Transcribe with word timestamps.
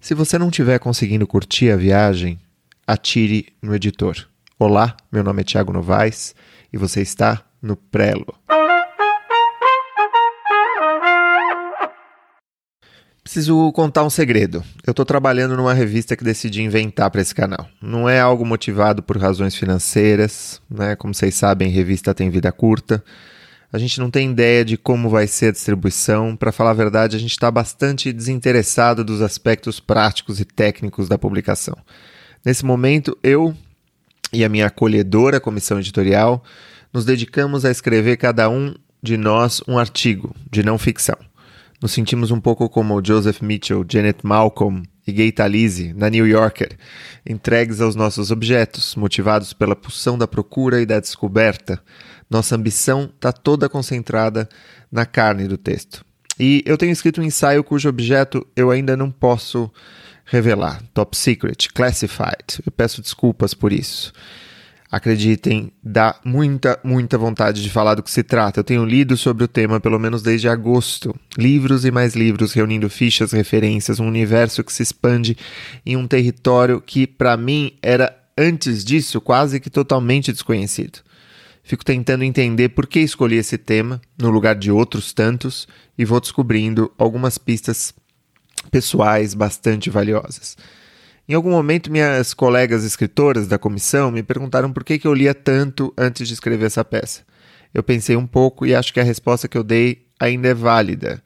Se 0.00 0.14
você 0.14 0.38
não 0.38 0.48
estiver 0.48 0.78
conseguindo 0.78 1.26
curtir 1.26 1.70
a 1.70 1.76
viagem, 1.76 2.38
atire 2.86 3.48
no 3.60 3.74
editor. 3.74 4.28
Olá, 4.56 4.96
meu 5.10 5.24
nome 5.24 5.40
é 5.40 5.44
Thiago 5.44 5.72
Novaes 5.72 6.36
e 6.72 6.78
você 6.78 7.02
está 7.02 7.44
no 7.60 7.76
Prelo. 7.76 8.32
Preciso 13.24 13.72
contar 13.72 14.04
um 14.04 14.10
segredo. 14.10 14.62
Eu 14.86 14.92
estou 14.92 15.04
trabalhando 15.04 15.56
numa 15.56 15.74
revista 15.74 16.16
que 16.16 16.24
decidi 16.24 16.62
inventar 16.62 17.10
para 17.10 17.20
esse 17.20 17.34
canal. 17.34 17.68
Não 17.82 18.08
é 18.08 18.20
algo 18.20 18.46
motivado 18.46 19.02
por 19.02 19.18
razões 19.18 19.56
financeiras, 19.56 20.62
né? 20.70 20.94
Como 20.94 21.12
vocês 21.12 21.34
sabem, 21.34 21.70
revista 21.70 22.14
tem 22.14 22.30
vida 22.30 22.52
curta. 22.52 23.04
A 23.70 23.76
gente 23.76 24.00
não 24.00 24.10
tem 24.10 24.30
ideia 24.30 24.64
de 24.64 24.78
como 24.78 25.10
vai 25.10 25.26
ser 25.26 25.48
a 25.48 25.52
distribuição. 25.52 26.34
Para 26.34 26.52
falar 26.52 26.70
a 26.70 26.74
verdade, 26.74 27.16
a 27.16 27.18
gente 27.18 27.32
está 27.32 27.50
bastante 27.50 28.12
desinteressado 28.12 29.04
dos 29.04 29.20
aspectos 29.20 29.78
práticos 29.78 30.40
e 30.40 30.44
técnicos 30.44 31.06
da 31.06 31.18
publicação. 31.18 31.76
Nesse 32.44 32.64
momento, 32.64 33.16
eu 33.22 33.54
e 34.32 34.42
a 34.42 34.48
minha 34.48 34.66
acolhedora 34.66 35.40
comissão 35.40 35.78
editorial 35.78 36.42
nos 36.92 37.04
dedicamos 37.04 37.64
a 37.64 37.70
escrever 37.70 38.16
cada 38.16 38.48
um 38.48 38.74
de 39.02 39.16
nós 39.18 39.62
um 39.68 39.78
artigo 39.78 40.34
de 40.50 40.62
não 40.62 40.78
ficção. 40.78 41.16
Nos 41.80 41.92
sentimos 41.92 42.30
um 42.30 42.40
pouco 42.40 42.68
como 42.68 43.04
Joseph 43.04 43.40
Mitchell, 43.42 43.84
Janet 43.88 44.26
Malcolm 44.26 44.82
e 45.06 45.12
Gay 45.12 45.30
Talese 45.30 45.92
na 45.92 46.10
New 46.10 46.26
Yorker, 46.26 46.76
entregues 47.24 47.80
aos 47.80 47.94
nossos 47.94 48.30
objetos, 48.30 48.96
motivados 48.96 49.52
pela 49.52 49.76
pulsão 49.76 50.18
da 50.18 50.26
procura 50.26 50.80
e 50.80 50.86
da 50.86 50.98
descoberta. 50.98 51.80
Nossa 52.30 52.56
ambição 52.56 53.10
está 53.14 53.32
toda 53.32 53.68
concentrada 53.68 54.48
na 54.90 55.06
carne 55.06 55.46
do 55.46 55.56
texto. 55.56 56.04
E 56.38 56.62
eu 56.66 56.76
tenho 56.78 56.92
escrito 56.92 57.20
um 57.20 57.24
ensaio 57.24 57.64
cujo 57.64 57.88
objeto 57.88 58.46
eu 58.54 58.70
ainda 58.70 58.96
não 58.96 59.10
posso 59.10 59.70
revelar. 60.24 60.82
Top 60.94 61.16
secret, 61.16 61.68
classified. 61.74 62.60
Eu 62.64 62.70
peço 62.70 63.02
desculpas 63.02 63.54
por 63.54 63.72
isso 63.72 64.12
acreditem, 64.90 65.70
dá 65.82 66.18
muita, 66.24 66.78
muita 66.82 67.18
vontade 67.18 67.62
de 67.62 67.68
falar 67.68 67.94
do 67.94 68.02
que 68.02 68.10
se 68.10 68.22
trata. 68.22 68.60
Eu 68.60 68.64
tenho 68.64 68.84
lido 68.84 69.16
sobre 69.16 69.44
o 69.44 69.48
tema 69.48 69.78
pelo 69.78 69.98
menos 69.98 70.22
desde 70.22 70.48
agosto. 70.48 71.14
Livros 71.36 71.84
e 71.84 71.90
mais 71.90 72.14
livros, 72.14 72.52
reunindo 72.52 72.88
fichas, 72.88 73.32
referências, 73.32 74.00
um 74.00 74.08
universo 74.08 74.64
que 74.64 74.72
se 74.72 74.82
expande 74.82 75.36
em 75.84 75.96
um 75.96 76.06
território 76.06 76.80
que, 76.80 77.06
para 77.06 77.36
mim, 77.36 77.72
era 77.82 78.16
antes 78.36 78.84
disso 78.84 79.20
quase 79.20 79.60
que 79.60 79.68
totalmente 79.68 80.32
desconhecido. 80.32 81.00
Fico 81.68 81.84
tentando 81.84 82.24
entender 82.24 82.70
por 82.70 82.86
que 82.86 82.98
escolhi 82.98 83.36
esse 83.36 83.58
tema 83.58 84.00
no 84.18 84.30
lugar 84.30 84.54
de 84.54 84.70
outros 84.72 85.12
tantos 85.12 85.68
e 85.98 86.02
vou 86.02 86.18
descobrindo 86.18 86.90
algumas 86.96 87.36
pistas 87.36 87.92
pessoais 88.70 89.34
bastante 89.34 89.90
valiosas. 89.90 90.56
Em 91.28 91.34
algum 91.34 91.50
momento, 91.50 91.92
minhas 91.92 92.32
colegas 92.32 92.86
escritoras 92.86 93.46
da 93.46 93.58
comissão 93.58 94.10
me 94.10 94.22
perguntaram 94.22 94.72
por 94.72 94.82
que, 94.82 94.98
eu 95.04 95.12
lia 95.12 95.34
tanto 95.34 95.92
antes 95.94 96.26
de 96.26 96.32
escrever 96.32 96.64
essa 96.64 96.82
peça. 96.82 97.20
Eu 97.74 97.82
pensei 97.82 98.16
um 98.16 98.26
pouco 98.26 98.64
e 98.64 98.74
acho 98.74 98.90
que 98.90 99.00
a 99.00 99.04
resposta 99.04 99.46
que 99.46 99.58
eu 99.58 99.62
dei 99.62 100.06
ainda 100.18 100.48
é 100.48 100.54
válida. 100.54 101.22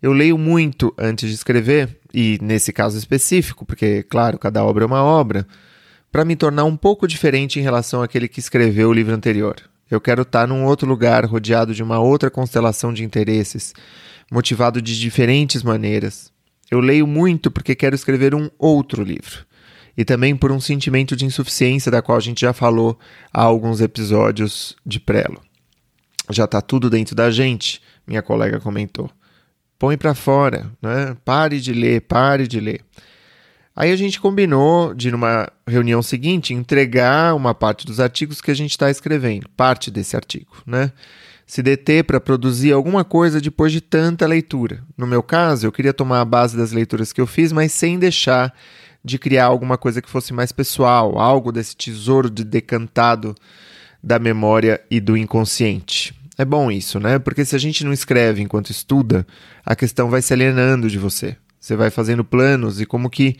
Eu 0.00 0.12
leio 0.12 0.38
muito 0.38 0.94
antes 0.96 1.28
de 1.28 1.34
escrever, 1.34 1.98
e 2.14 2.38
nesse 2.40 2.72
caso 2.72 2.96
específico, 2.96 3.66
porque, 3.66 4.04
claro, 4.04 4.38
cada 4.38 4.64
obra 4.64 4.84
é 4.84 4.86
uma 4.86 5.02
obra, 5.02 5.44
para 6.14 6.24
me 6.24 6.36
tornar 6.36 6.62
um 6.62 6.76
pouco 6.76 7.08
diferente 7.08 7.58
em 7.58 7.62
relação 7.64 8.00
àquele 8.00 8.28
que 8.28 8.38
escreveu 8.38 8.88
o 8.88 8.92
livro 8.92 9.12
anterior. 9.12 9.56
Eu 9.90 10.00
quero 10.00 10.22
estar 10.22 10.46
num 10.46 10.64
outro 10.64 10.88
lugar, 10.88 11.24
rodeado 11.24 11.74
de 11.74 11.82
uma 11.82 11.98
outra 11.98 12.30
constelação 12.30 12.94
de 12.94 13.02
interesses, 13.02 13.74
motivado 14.30 14.80
de 14.80 14.96
diferentes 14.96 15.64
maneiras, 15.64 16.32
eu 16.70 16.78
leio 16.78 17.04
muito 17.04 17.50
porque 17.50 17.74
quero 17.74 17.96
escrever 17.96 18.32
um 18.32 18.48
outro 18.56 19.02
livro. 19.02 19.44
E 19.96 20.04
também 20.04 20.36
por 20.36 20.52
um 20.52 20.60
sentimento 20.60 21.16
de 21.16 21.24
insuficiência 21.24 21.90
da 21.90 22.00
qual 22.00 22.16
a 22.16 22.20
gente 22.20 22.42
já 22.42 22.52
falou 22.52 22.96
há 23.32 23.42
alguns 23.42 23.80
episódios 23.80 24.76
de 24.86 25.00
Prelo. 25.00 25.42
Já 26.30 26.44
está 26.44 26.62
tudo 26.62 26.88
dentro 26.88 27.16
da 27.16 27.28
gente, 27.28 27.82
minha 28.06 28.22
colega 28.22 28.60
comentou. 28.60 29.10
Põe 29.76 29.98
para 29.98 30.14
fora, 30.14 30.70
né? 30.80 31.16
Pare 31.24 31.60
de 31.60 31.72
ler, 31.72 32.02
pare 32.02 32.46
de 32.46 32.60
ler. 32.60 32.82
Aí 33.76 33.90
a 33.90 33.96
gente 33.96 34.20
combinou 34.20 34.94
de, 34.94 35.10
numa 35.10 35.50
reunião 35.66 36.00
seguinte, 36.02 36.54
entregar 36.54 37.34
uma 37.34 37.54
parte 37.54 37.84
dos 37.84 37.98
artigos 37.98 38.40
que 38.40 38.50
a 38.50 38.54
gente 38.54 38.70
está 38.70 38.90
escrevendo, 38.90 39.48
parte 39.56 39.90
desse 39.90 40.14
artigo, 40.14 40.50
né? 40.64 40.92
se 41.46 41.62
deter 41.62 42.04
para 42.04 42.20
produzir 42.20 42.72
alguma 42.72 43.04
coisa 43.04 43.40
depois 43.40 43.70
de 43.72 43.80
tanta 43.80 44.26
leitura. 44.26 44.82
No 44.96 45.06
meu 45.06 45.22
caso, 45.22 45.66
eu 45.66 45.72
queria 45.72 45.92
tomar 45.92 46.20
a 46.20 46.24
base 46.24 46.56
das 46.56 46.72
leituras 46.72 47.12
que 47.12 47.20
eu 47.20 47.26
fiz, 47.26 47.52
mas 47.52 47.72
sem 47.72 47.98
deixar 47.98 48.54
de 49.04 49.18
criar 49.18 49.46
alguma 49.46 49.76
coisa 49.76 50.00
que 50.00 50.08
fosse 50.08 50.32
mais 50.32 50.50
pessoal, 50.50 51.18
algo 51.18 51.52
desse 51.52 51.76
tesouro 51.76 52.30
de 52.30 52.42
decantado 52.42 53.34
da 54.02 54.18
memória 54.18 54.80
e 54.90 55.00
do 55.00 55.16
inconsciente. 55.16 56.14
É 56.38 56.44
bom 56.44 56.70
isso, 56.70 56.98
né? 56.98 57.18
Porque 57.18 57.44
se 57.44 57.54
a 57.54 57.58
gente 57.58 57.84
não 57.84 57.92
escreve 57.92 58.42
enquanto 58.42 58.70
estuda, 58.70 59.26
a 59.64 59.76
questão 59.76 60.08
vai 60.08 60.22
se 60.22 60.32
alienando 60.32 60.88
de 60.88 60.98
você. 60.98 61.36
Você 61.64 61.76
vai 61.76 61.90
fazendo 61.90 62.24
planos 62.24 62.80
e 62.80 62.86
como 62.86 63.08
que 63.08 63.36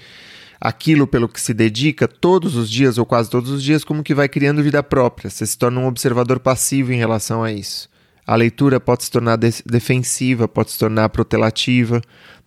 aquilo 0.60 1.06
pelo 1.06 1.28
que 1.28 1.40
se 1.40 1.52
dedica 1.52 2.08
todos 2.08 2.56
os 2.56 2.70
dias 2.70 2.96
ou 2.96 3.04
quase 3.04 3.28
todos 3.28 3.50
os 3.50 3.62
dias, 3.62 3.84
como 3.84 4.02
que 4.02 4.14
vai 4.14 4.28
criando 4.28 4.62
vida 4.62 4.82
própria. 4.82 5.28
Você 5.28 5.46
se 5.46 5.58
torna 5.58 5.80
um 5.80 5.86
observador 5.86 6.40
passivo 6.40 6.92
em 6.92 6.96
relação 6.96 7.42
a 7.42 7.52
isso 7.52 7.88
a 8.26 8.36
leitura 8.36 8.80
pode 8.80 9.04
se 9.04 9.10
tornar 9.10 9.36
defensiva, 9.36 10.48
pode 10.48 10.72
se 10.72 10.78
tornar 10.78 11.08
protelativa, 11.10 12.00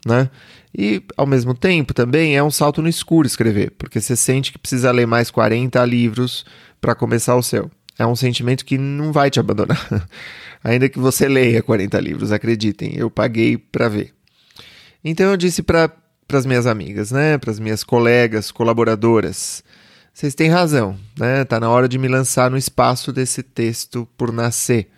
né? 0.06 0.30
E, 0.76 1.02
ao 1.16 1.26
mesmo 1.26 1.54
tempo, 1.54 1.94
também 1.94 2.36
é 2.36 2.44
um 2.44 2.52
salto 2.52 2.82
no 2.82 2.90
escuro 2.90 3.28
escrever, 3.28 3.72
porque 3.78 4.02
você 4.02 4.16
sente 4.16 4.52
que 4.52 4.60
precisa 4.60 4.92
ler 4.92 5.08
mais 5.08 5.32
40 5.32 5.84
livros 5.86 6.46
para 6.82 6.96
começar 6.96 7.36
o 7.36 7.44
seu. 7.44 7.72
É 7.98 8.06
um 8.06 8.16
sentimento 8.16 8.66
que 8.66 8.78
não 8.78 9.12
vai 9.12 9.30
te 9.30 9.40
abandonar. 9.40 9.88
Ainda 10.64 10.90
que 10.90 11.00
você 11.00 11.28
leia 11.28 11.64
40 11.64 12.00
livros, 12.00 12.32
acreditem, 12.32 12.96
eu 12.96 13.10
paguei 13.10 13.58
para 13.58 13.88
ver. 13.88 14.17
Então 15.04 15.30
eu 15.32 15.38
disse 15.38 15.62
para 15.62 15.92
as 16.34 16.46
minhas 16.46 16.66
amigas, 16.66 17.12
né, 17.12 17.38
para 17.38 17.52
as 17.52 17.60
minhas 17.60 17.84
colegas, 17.84 18.52
colaboradoras, 18.52 19.64
vocês 20.18 20.34
têm 20.34 20.50
razão, 20.50 20.98
né? 21.16 21.46
Tá 21.46 21.60
na 21.60 21.70
hora 21.70 21.88
de 21.88 22.00
me 22.00 22.08
lançar 22.08 22.50
no 22.50 22.58
espaço 22.58 23.14
desse 23.14 23.44
texto 23.44 24.08
por 24.18 24.32
nascer. 24.32 24.90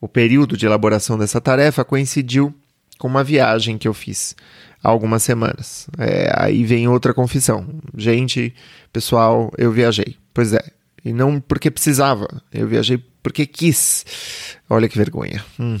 O 0.00 0.06
período 0.06 0.56
de 0.56 0.64
elaboração 0.64 1.18
dessa 1.18 1.40
tarefa 1.40 1.84
coincidiu 1.84 2.54
com 2.96 3.08
uma 3.08 3.24
viagem 3.24 3.76
que 3.76 3.88
eu 3.88 3.92
fiz 3.92 4.36
há 4.80 4.88
algumas 4.88 5.24
semanas. 5.24 5.88
É, 5.98 6.32
aí 6.36 6.62
vem 6.62 6.86
outra 6.86 7.12
confissão. 7.12 7.66
Gente, 7.96 8.54
pessoal, 8.92 9.52
eu 9.58 9.72
viajei. 9.72 10.16
Pois 10.32 10.52
é. 10.52 10.62
E 11.04 11.12
não 11.12 11.40
porque 11.40 11.68
precisava. 11.68 12.28
Eu 12.52 12.68
viajei 12.68 13.02
porque 13.24 13.46
quis. 13.46 14.04
Olha 14.68 14.88
que 14.88 14.96
vergonha. 14.96 15.44
Hum. 15.58 15.80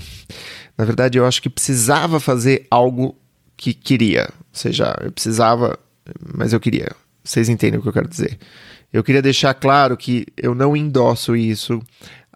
Na 0.76 0.84
verdade, 0.84 1.16
eu 1.16 1.24
acho 1.24 1.40
que 1.40 1.48
precisava 1.48 2.18
fazer 2.18 2.66
algo 2.68 3.16
que 3.60 3.74
queria. 3.74 4.30
Ou 4.38 4.44
seja, 4.54 4.96
eu 5.02 5.12
precisava, 5.12 5.78
mas 6.34 6.54
eu 6.54 6.58
queria. 6.58 6.90
Vocês 7.22 7.50
entendem 7.50 7.78
o 7.78 7.82
que 7.82 7.88
eu 7.88 7.92
quero 7.92 8.08
dizer. 8.08 8.38
Eu 8.90 9.04
queria 9.04 9.20
deixar 9.20 9.52
claro 9.52 9.96
que 9.96 10.26
eu 10.36 10.54
não 10.54 10.74
endosso 10.74 11.36
isso 11.36 11.80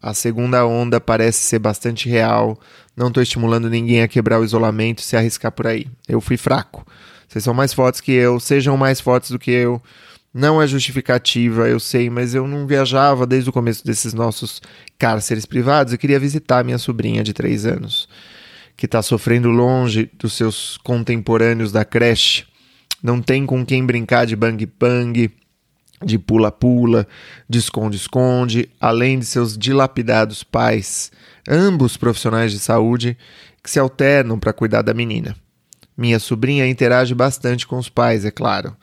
a 0.04 0.12
segunda 0.12 0.66
onda 0.66 1.00
parece 1.00 1.38
ser 1.38 1.58
bastante 1.58 2.10
real. 2.10 2.60
Não 2.94 3.08
estou 3.08 3.22
estimulando 3.22 3.70
ninguém 3.70 4.02
a 4.02 4.08
quebrar 4.08 4.38
o 4.38 4.44
isolamento 4.44 4.98
e 4.98 5.02
se 5.02 5.16
arriscar 5.16 5.50
por 5.50 5.66
aí. 5.66 5.86
Eu 6.06 6.20
fui 6.20 6.36
fraco. 6.36 6.86
Vocês 7.26 7.42
são 7.42 7.54
mais 7.54 7.72
fortes 7.72 8.02
que 8.02 8.12
eu, 8.12 8.38
sejam 8.38 8.76
mais 8.76 9.00
fortes 9.00 9.30
do 9.30 9.38
que 9.38 9.50
eu. 9.50 9.80
Não 10.32 10.60
é 10.60 10.66
justificativa, 10.66 11.66
eu 11.68 11.80
sei, 11.80 12.10
mas 12.10 12.34
eu 12.34 12.46
não 12.46 12.66
viajava 12.66 13.26
desde 13.26 13.48
o 13.48 13.52
começo 13.52 13.82
desses 13.82 14.12
nossos 14.12 14.60
cárceres 14.98 15.46
privados 15.46 15.94
e 15.94 15.98
queria 15.98 16.20
visitar 16.20 16.62
minha 16.62 16.76
sobrinha 16.76 17.24
de 17.24 17.32
três 17.32 17.64
anos, 17.64 18.06
que 18.76 18.86
está 18.86 19.02
sofrendo 19.02 19.50
longe 19.50 20.10
dos 20.18 20.32
seus 20.32 20.76
contemporâneos 20.78 21.70
da 21.70 21.84
creche. 21.84 22.44
Não 23.02 23.20
tem 23.20 23.46
com 23.46 23.64
quem 23.64 23.84
brincar 23.84 24.26
de 24.26 24.34
bang-bang 24.34 25.31
de 26.04 26.19
pula-pula, 26.19 27.06
de 27.49 27.58
esconde-esconde, 27.58 28.69
além 28.81 29.19
de 29.19 29.25
seus 29.25 29.56
dilapidados 29.56 30.43
pais, 30.43 31.10
ambos 31.49 31.96
profissionais 31.96 32.52
de 32.52 32.58
saúde, 32.58 33.16
que 33.62 33.70
se 33.70 33.78
alternam 33.78 34.38
para 34.38 34.52
cuidar 34.52 34.82
da 34.82 34.93
menina. 34.93 35.34
Minha 35.96 36.19
sobrinha 36.19 36.66
interage 36.66 37.14
bastante 37.14 37.66
com 37.66 37.78
os 37.78 37.88
pais, 37.88 38.25
é 38.25 38.31
claro, 38.31 38.76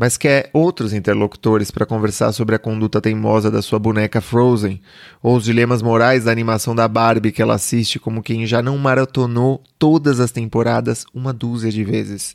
mas 0.00 0.16
quer 0.16 0.48
outros 0.54 0.94
interlocutores 0.94 1.70
para 1.70 1.84
conversar 1.84 2.32
sobre 2.32 2.54
a 2.54 2.58
conduta 2.58 3.02
teimosa 3.02 3.50
da 3.50 3.60
sua 3.60 3.78
boneca 3.78 4.18
Frozen, 4.22 4.80
ou 5.22 5.36
os 5.36 5.44
dilemas 5.44 5.82
morais 5.82 6.24
da 6.24 6.32
animação 6.32 6.74
da 6.74 6.88
Barbie 6.88 7.30
que 7.30 7.42
ela 7.42 7.56
assiste 7.56 7.98
como 7.98 8.22
quem 8.22 8.46
já 8.46 8.62
não 8.62 8.78
maratonou 8.78 9.62
todas 9.78 10.18
as 10.18 10.32
temporadas 10.32 11.04
uma 11.12 11.34
dúzia 11.34 11.70
de 11.70 11.84
vezes 11.84 12.34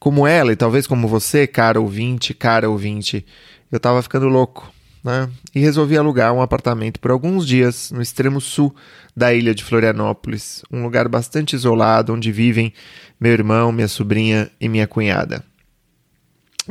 como 0.00 0.26
ela 0.26 0.50
e 0.52 0.56
talvez 0.56 0.84
como 0.84 1.06
você, 1.06 1.46
cara 1.46 1.80
ouvinte, 1.80 2.34
cara 2.34 2.68
ouvinte, 2.68 3.24
eu 3.70 3.78
tava 3.78 4.02
ficando 4.02 4.26
louco, 4.26 4.68
né? 5.04 5.30
E 5.54 5.60
resolvi 5.60 5.96
alugar 5.96 6.32
um 6.32 6.42
apartamento 6.42 6.98
por 6.98 7.12
alguns 7.12 7.46
dias 7.46 7.92
no 7.92 8.02
extremo 8.02 8.40
sul 8.40 8.74
da 9.16 9.32
ilha 9.32 9.54
de 9.54 9.62
Florianópolis, 9.62 10.64
um 10.72 10.82
lugar 10.82 11.06
bastante 11.06 11.54
isolado 11.54 12.12
onde 12.12 12.32
vivem 12.32 12.72
meu 13.20 13.30
irmão, 13.30 13.70
minha 13.70 13.86
sobrinha 13.86 14.50
e 14.60 14.68
minha 14.68 14.88
cunhada. 14.88 15.48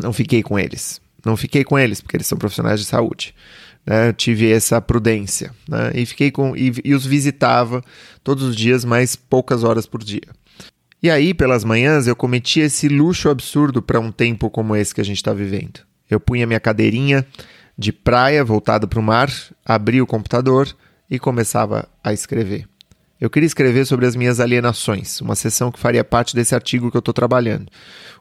Não 0.02 0.14
fiquei 0.14 0.42
com 0.42 0.58
eles. 0.58 1.02
Não 1.26 1.36
fiquei 1.36 1.64
com 1.64 1.78
eles, 1.78 2.02
porque 2.02 2.18
eles 2.18 2.28
são 2.28 2.38
profissionais 2.38 2.80
de 2.80 2.86
saúde. 2.86 3.36
Né? 3.86 4.14
Tive 4.14 4.52
essa 4.52 4.82
prudência. 4.82 5.52
Né? 5.68 5.92
E 5.96 6.06
fiquei 6.06 6.32
com. 6.32 6.56
E, 6.56 6.74
e 6.84 6.94
os 6.94 7.06
visitava 7.06 7.84
todos 8.24 8.44
os 8.44 8.56
dias, 8.56 8.86
mas 8.86 9.16
poucas 9.16 9.64
horas 9.64 9.86
por 9.86 10.04
dia. 10.04 10.22
E 11.02 11.10
aí, 11.10 11.34
pelas 11.34 11.64
manhãs, 11.64 12.08
eu 12.08 12.16
cometia 12.16 12.66
esse 12.66 12.90
luxo 12.90 13.30
absurdo 13.30 13.82
para 13.82 14.00
um 14.00 14.12
tempo 14.12 14.50
como 14.50 14.76
esse 14.76 14.94
que 14.94 15.02
a 15.02 15.06
gente 15.06 15.18
está 15.18 15.34
vivendo. 15.34 15.80
Eu 16.10 16.20
punha 16.20 16.46
minha 16.46 16.60
cadeirinha 16.60 17.26
de 17.78 17.94
praia 17.94 18.44
voltada 18.44 18.86
para 18.86 19.00
o 19.00 19.04
mar, 19.04 19.32
abria 19.66 20.04
o 20.04 20.08
computador 20.08 20.76
e 21.10 21.18
começava 21.18 21.88
a 22.04 22.12
escrever. 22.12 22.68
Eu 23.20 23.30
queria 23.30 23.48
escrever 23.48 23.86
sobre 23.86 24.06
as 24.06 24.16
minhas 24.16 24.40
alienações, 24.40 25.20
uma 25.20 25.36
sessão 25.36 25.72
que 25.72 25.80
faria 25.80 26.06
parte 26.06 26.34
desse 26.34 26.56
artigo 26.56 26.90
que 26.90 26.96
eu 26.96 27.00
estou 27.00 27.14
trabalhando. 27.14 27.70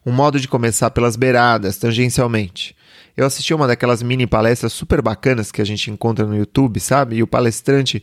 Um 0.05 0.11
modo 0.11 0.41
de 0.41 0.49
começar 0.49 0.91
pelas 0.91 1.15
beiradas, 1.15 1.77
tangencialmente. 1.77 2.75
Eu 3.17 3.25
assisti 3.25 3.55
uma 3.55 3.69
daquelas 3.69 4.03
mini 4.03 4.27
palestras 4.27 4.73
super 4.73 5.01
bacanas 5.01 5.53
que 5.53 5.63
a 5.63 5.65
gente 5.65 5.91
encontra 5.91 6.27
no 6.27 6.37
YouTube, 6.37 6.81
sabe? 6.81 7.17
E 7.17 7.23
o 7.23 7.29
palestrante 7.29 8.03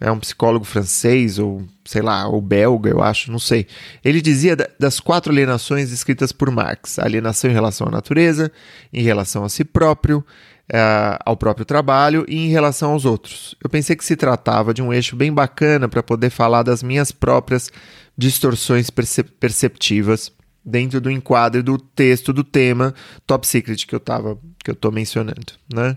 é 0.00 0.10
um 0.12 0.18
psicólogo 0.20 0.64
francês 0.64 1.40
ou, 1.40 1.64
sei 1.84 2.02
lá, 2.02 2.28
ou 2.28 2.40
belga, 2.40 2.88
eu 2.88 3.02
acho, 3.02 3.32
não 3.32 3.38
sei. 3.40 3.66
Ele 4.04 4.20
dizia 4.20 4.56
das 4.78 5.00
quatro 5.00 5.32
alienações 5.32 5.90
escritas 5.90 6.30
por 6.30 6.50
Marx: 6.52 7.00
alienação 7.00 7.50
em 7.50 7.54
relação 7.54 7.88
à 7.88 7.90
natureza, 7.90 8.52
em 8.92 9.02
relação 9.02 9.44
a 9.44 9.48
si 9.48 9.64
próprio, 9.64 10.24
é, 10.72 11.18
ao 11.24 11.36
próprio 11.36 11.64
trabalho 11.64 12.24
e 12.28 12.36
em 12.36 12.48
relação 12.48 12.92
aos 12.92 13.04
outros. 13.04 13.54
Eu 13.62 13.70
pensei 13.70 13.96
que 13.96 14.04
se 14.04 14.16
tratava 14.16 14.74
de 14.74 14.82
um 14.82 14.92
eixo 14.92 15.16
bem 15.16 15.32
bacana 15.32 15.88
para 15.88 16.02
poder 16.02 16.30
falar 16.30 16.62
das 16.62 16.82
minhas 16.82 17.10
próprias 17.10 17.70
distorções 18.16 18.90
percep 18.90 19.30
perceptivas 19.38 20.32
dentro 20.64 21.00
do 21.00 21.10
enquadro 21.10 21.62
do 21.62 21.78
texto 21.78 22.32
do 22.32 22.44
tema 22.44 22.94
Top 23.26 23.46
Secret 23.46 23.86
que 23.86 23.94
eu 23.94 24.00
tava 24.00 24.38
que 24.62 24.70
eu 24.70 24.74
tô 24.74 24.90
mencionando, 24.90 25.54
né? 25.72 25.96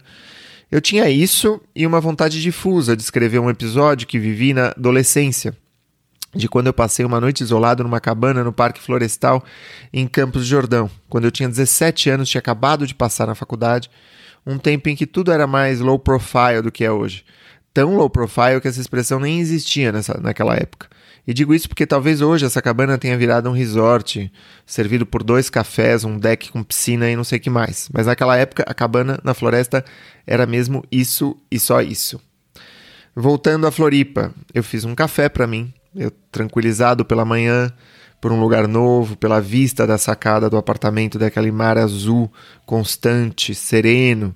Eu 0.71 0.79
tinha 0.79 1.09
isso 1.09 1.59
e 1.75 1.85
uma 1.85 1.99
vontade 1.99 2.41
difusa 2.41 2.95
de 2.95 3.03
escrever 3.03 3.39
um 3.39 3.49
episódio 3.49 4.07
que 4.07 4.17
vivi 4.17 4.53
na 4.53 4.67
adolescência, 4.67 5.53
de 6.33 6.47
quando 6.47 6.67
eu 6.67 6.73
passei 6.73 7.03
uma 7.03 7.19
noite 7.19 7.41
isolado 7.41 7.83
numa 7.83 7.99
cabana 7.99 8.41
no 8.41 8.53
Parque 8.53 8.79
Florestal 8.79 9.43
em 9.91 10.07
Campos 10.07 10.45
de 10.45 10.49
Jordão. 10.49 10.89
Quando 11.09 11.25
eu 11.25 11.31
tinha 11.31 11.49
17 11.49 12.09
anos, 12.09 12.29
tinha 12.29 12.39
acabado 12.39 12.87
de 12.87 12.95
passar 12.95 13.27
na 13.27 13.35
faculdade 13.35 13.91
um 14.45 14.57
tempo 14.57 14.89
em 14.89 14.95
que 14.95 15.05
tudo 15.05 15.31
era 15.31 15.45
mais 15.45 15.79
low 15.79 15.99
profile 15.99 16.61
do 16.61 16.71
que 16.71 16.83
é 16.83 16.91
hoje. 16.91 17.23
Tão 17.73 17.95
low 17.95 18.09
profile 18.09 18.59
que 18.61 18.67
essa 18.67 18.81
expressão 18.81 19.19
nem 19.19 19.39
existia 19.39 19.91
nessa, 19.91 20.19
naquela 20.19 20.55
época. 20.55 20.89
E 21.25 21.33
digo 21.33 21.53
isso 21.53 21.69
porque 21.69 21.85
talvez 21.85 22.19
hoje 22.19 22.45
essa 22.45 22.61
cabana 22.61 22.97
tenha 22.97 23.17
virado 23.17 23.49
um 23.49 23.53
resort, 23.53 24.31
servido 24.65 25.05
por 25.05 25.23
dois 25.23 25.49
cafés, 25.49 26.03
um 26.03 26.17
deck 26.17 26.51
com 26.51 26.63
piscina 26.63 27.09
e 27.09 27.15
não 27.15 27.23
sei 27.23 27.37
o 27.37 27.41
que 27.41 27.49
mais. 27.49 27.89
Mas 27.93 28.07
naquela 28.07 28.35
época 28.35 28.63
a 28.67 28.73
cabana 28.73 29.19
na 29.23 29.33
floresta 29.33 29.85
era 30.25 30.45
mesmo 30.45 30.83
isso 30.91 31.37
e 31.49 31.59
só 31.59 31.81
isso. 31.81 32.19
Voltando 33.15 33.67
a 33.67 33.71
Floripa, 33.71 34.33
eu 34.53 34.63
fiz 34.63 34.83
um 34.83 34.95
café 34.95 35.29
para 35.29 35.45
mim, 35.45 35.71
eu 35.95 36.11
tranquilizado 36.31 37.05
pela 37.05 37.25
manhã, 37.25 37.71
por 38.21 38.31
um 38.31 38.39
lugar 38.39 38.67
novo, 38.67 39.17
pela 39.17 39.41
vista 39.41 39.87
da 39.87 39.97
sacada 39.97 40.47
do 40.47 40.55
apartamento 40.55 41.17
daquele 41.17 41.51
mar 41.51 41.75
azul 41.77 42.31
constante, 42.67 43.55
sereno. 43.55 44.33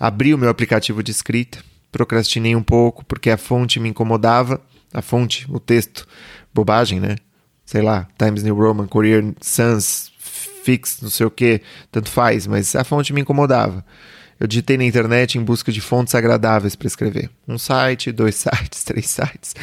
Abri 0.00 0.32
o 0.32 0.38
meu 0.38 0.48
aplicativo 0.48 1.02
de 1.02 1.10
escrita, 1.10 1.58
procrastinei 1.92 2.56
um 2.56 2.62
pouco 2.62 3.04
porque 3.04 3.28
a 3.28 3.36
fonte 3.36 3.78
me 3.78 3.90
incomodava. 3.90 4.60
A 4.94 5.02
fonte, 5.02 5.46
o 5.50 5.60
texto, 5.60 6.08
bobagem, 6.54 6.98
né? 6.98 7.16
Sei 7.66 7.82
lá, 7.82 8.08
Times 8.18 8.42
New 8.42 8.54
Roman, 8.54 8.86
Courier 8.86 9.22
Suns, 9.42 10.10
Fix, 10.18 11.00
não 11.02 11.10
sei 11.10 11.26
o 11.26 11.30
que, 11.30 11.60
tanto 11.92 12.10
faz, 12.10 12.46
mas 12.46 12.74
a 12.74 12.82
fonte 12.82 13.12
me 13.12 13.20
incomodava. 13.20 13.84
Eu 14.40 14.46
digitei 14.46 14.76
na 14.76 14.84
internet 14.84 15.36
em 15.36 15.42
busca 15.42 15.72
de 15.72 15.80
fontes 15.80 16.14
agradáveis 16.14 16.76
para 16.76 16.86
escrever. 16.86 17.30
Um 17.46 17.58
site, 17.58 18.12
dois 18.12 18.34
sites, 18.36 18.84
três 18.84 19.08
sites. 19.08 19.54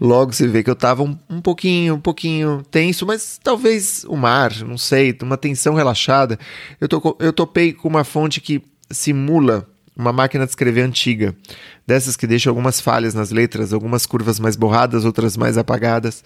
Logo 0.00 0.32
se 0.32 0.46
vê 0.46 0.62
que 0.62 0.70
eu 0.70 0.74
estava 0.74 1.02
um, 1.02 1.18
um 1.30 1.40
pouquinho, 1.40 1.94
um 1.94 2.00
pouquinho 2.00 2.62
tenso, 2.70 3.06
mas 3.06 3.40
talvez 3.42 4.04
o 4.08 4.16
mar, 4.16 4.54
não 4.64 4.76
sei, 4.76 5.16
uma 5.22 5.36
tensão 5.36 5.74
relaxada. 5.74 6.38
Eu, 6.80 6.88
tô, 6.88 7.16
eu 7.20 7.32
topei 7.32 7.72
com 7.72 7.88
uma 7.88 8.04
fonte 8.04 8.40
que 8.40 8.62
simula 8.90 9.66
uma 9.96 10.12
máquina 10.12 10.44
de 10.44 10.50
escrever 10.50 10.82
antiga, 10.82 11.34
dessas 11.84 12.16
que 12.16 12.26
deixam 12.26 12.52
algumas 12.52 12.80
falhas 12.80 13.14
nas 13.14 13.30
letras, 13.30 13.72
algumas 13.72 14.06
curvas 14.06 14.38
mais 14.38 14.54
borradas, 14.54 15.04
outras 15.04 15.36
mais 15.36 15.58
apagadas. 15.58 16.22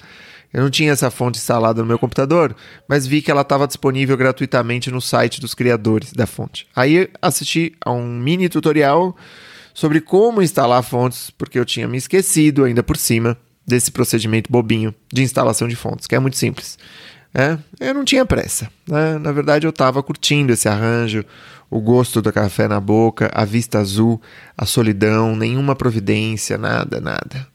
Eu 0.53 0.63
não 0.63 0.71
tinha 0.71 0.93
essa 0.93 1.11
fonte 1.11 1.39
instalada 1.39 1.81
no 1.81 1.89
meu 1.89 1.99
computador, 1.99 2.55
mas 2.87 3.07
vi 3.07 3.23
que 3.23 3.31
ela 3.31 3.41
estava 3.41 3.67
disponível 3.67 4.17
gratuitamente 4.17 4.91
no 4.91 5.01
site 5.01 5.41
dos 5.41 5.55
criadores 5.55 6.13
da 6.13 6.27
fonte. 6.27 6.67
Aí 6.77 7.09
assisti 7.21 7.75
a 7.85 7.91
um 7.91 8.07
mini 8.07 8.49
tutorial 8.49 9.17
sobre 9.73 10.01
como 10.01 10.43
instalar 10.43 10.83
fontes, 10.83 11.31
porque 11.31 11.59
eu 11.59 11.65
tinha 11.65 11.89
me 11.89 11.97
esquecido 11.97 12.65
ainda 12.65 12.83
por 12.83 12.97
cima 12.97 13.37
desse 13.67 13.91
procedimento 13.91 14.51
bobinho 14.51 14.95
de 15.13 15.23
instalação 15.23 15.67
de 15.67 15.77
fontes, 15.77 16.07
que 16.07 16.15
é 16.15 16.19
muito 16.19 16.37
simples. 16.37 16.79
É, 17.35 17.57
eu 17.81 17.95
não 17.95 18.05
tinha 18.05 18.27
pressa. 18.27 18.69
Né? 18.87 19.19
Na 19.19 19.33
verdade, 19.33 19.67
eu 19.67 19.71
estava 19.71 20.03
curtindo 20.03 20.53
esse 20.53 20.69
arranjo, 20.69 21.25
o 21.71 21.81
gosto 21.81 22.21
do 22.21 22.31
café 22.31 22.69
na 22.69 22.79
boca, 22.79 23.31
a 23.33 23.47
vista 23.47 23.79
azul, 23.79 24.21
a 24.57 24.67
solidão, 24.67 25.35
nenhuma 25.35 25.75
providência, 25.75 26.59
nada, 26.59 27.01
nada. 27.01 27.49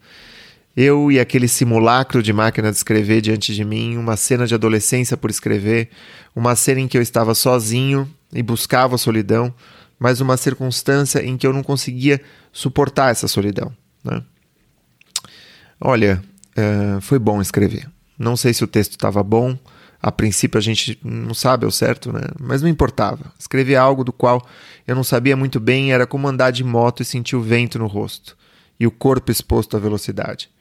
Eu 0.80 1.12
e 1.12 1.20
aquele 1.20 1.48
simulacro 1.48 2.22
de 2.22 2.32
máquina 2.32 2.70
de 2.70 2.78
escrever 2.78 3.20
diante 3.20 3.56
de 3.56 3.66
mim, 3.66 3.98
uma 3.98 4.16
cena 4.16 4.46
de 4.46 4.54
adolescência 4.54 5.18
por 5.18 5.32
escrever, 5.32 5.90
uma 6.36 6.56
cena 6.56 6.82
em 6.82 6.88
que 6.88 6.96
eu 6.96 7.02
estava 7.02 7.34
sozinho 7.34 8.08
e 8.32 8.44
buscava 8.44 8.94
a 8.94 8.98
solidão, 9.00 9.52
mas 9.98 10.22
uma 10.22 10.38
circunstância 10.38 11.26
em 11.26 11.36
que 11.36 11.48
eu 11.48 11.52
não 11.52 11.64
conseguia 11.64 12.22
suportar 12.54 13.10
essa 13.10 13.28
solidão. 13.28 13.76
Né? 14.04 14.22
Olha, 15.82 16.22
uh, 16.56 17.02
foi 17.02 17.18
bom 17.18 17.42
escrever. 17.42 17.90
Não 18.16 18.38
sei 18.38 18.54
se 18.54 18.64
o 18.64 18.68
texto 18.68 18.92
estava 18.92 19.24
bom, 19.24 19.58
a 20.00 20.12
princípio 20.12 20.60
a 20.60 20.62
gente 20.62 21.00
não 21.04 21.34
sabe 21.34 21.66
ao 21.66 21.72
certo, 21.72 22.14
né? 22.14 22.22
Mas 22.40 22.62
não 22.62 22.70
importava. 22.70 23.34
Escrever 23.40 23.78
algo 23.78 24.04
do 24.04 24.14
qual 24.14 24.46
eu 24.88 24.96
não 24.96 25.04
sabia 25.04 25.36
muito 25.36 25.60
bem 25.60 25.92
era 25.92 26.06
como 26.06 26.28
andar 26.28 26.52
de 26.52 26.64
moto 26.64 27.02
e 27.02 27.06
sentir 27.06 27.36
o 27.36 27.42
vento 27.42 27.80
no 27.80 27.88
rosto 27.88 28.38
e 28.80 28.86
o 28.86 28.92
corpo 28.92 29.32
exposto 29.32 29.76
à 29.76 29.80
velocidade. 29.80 30.52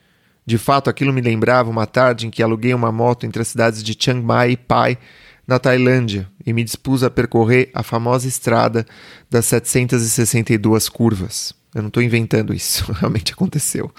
De 0.47 0.59
fato, 0.59 0.89
aquilo 0.89 1.13
me 1.13 1.21
lembrava 1.21 1.69
uma 1.69 1.87
tarde 1.87 2.25
em 2.25 2.31
que 2.31 2.41
aluguei 2.41 2.73
uma 2.73 2.93
moto 2.93 3.27
entre 3.27 3.43
as 3.43 3.49
cidades 3.49 3.83
de 3.83 3.97
Chiang 3.99 4.23
Mai 4.23 4.53
e 4.53 4.57
Pai, 4.57 4.97
na 5.45 5.59
Tailândia, 5.59 6.29
e 6.45 6.53
me 6.53 6.63
dispus 6.63 7.03
a 7.03 7.11
percorrer 7.11 7.69
a 7.75 7.83
famosa 7.83 8.29
estrada 8.29 8.87
das 9.29 9.47
762 9.47 10.89
curvas. 10.89 11.53
Eu 11.75 11.83
não 11.83 11.89
estou 11.89 12.01
inventando 12.01 12.55
isso, 12.55 12.93
realmente 12.95 13.33
aconteceu. 13.33 13.93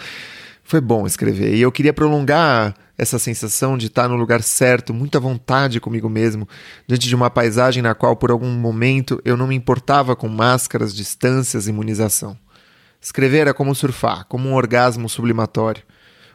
Foi 0.63 0.79
bom 0.79 1.05
escrever, 1.05 1.53
e 1.53 1.62
eu 1.62 1.71
queria 1.71 1.93
prolongar 1.93 2.74
essa 2.98 3.19
sensação 3.19 3.77
de 3.77 3.88
estar 3.88 4.07
no 4.07 4.15
lugar 4.15 4.41
certo, 4.41 4.93
muita 4.93 5.19
vontade 5.19 5.81
comigo 5.81 6.10
mesmo, 6.10 6.48
diante 6.88 7.10
de 7.10 7.15
uma 7.15 7.29
paisagem 7.29 7.83
na 7.83 7.93
qual 7.93 8.15
por 8.15 8.31
algum 8.31 8.50
momento 8.50 9.21
eu 9.24 9.36
não 9.36 9.48
me 9.48 9.55
importava 9.55 10.15
com 10.15 10.29
máscaras, 10.29 10.95
distâncias 10.95 11.67
imunização. 11.67 12.38
Escrever 13.01 13.39
era 13.39 13.53
como 13.53 13.75
surfar, 13.75 14.25
como 14.27 14.48
um 14.48 14.53
orgasmo 14.53 15.10
sublimatório 15.10 15.83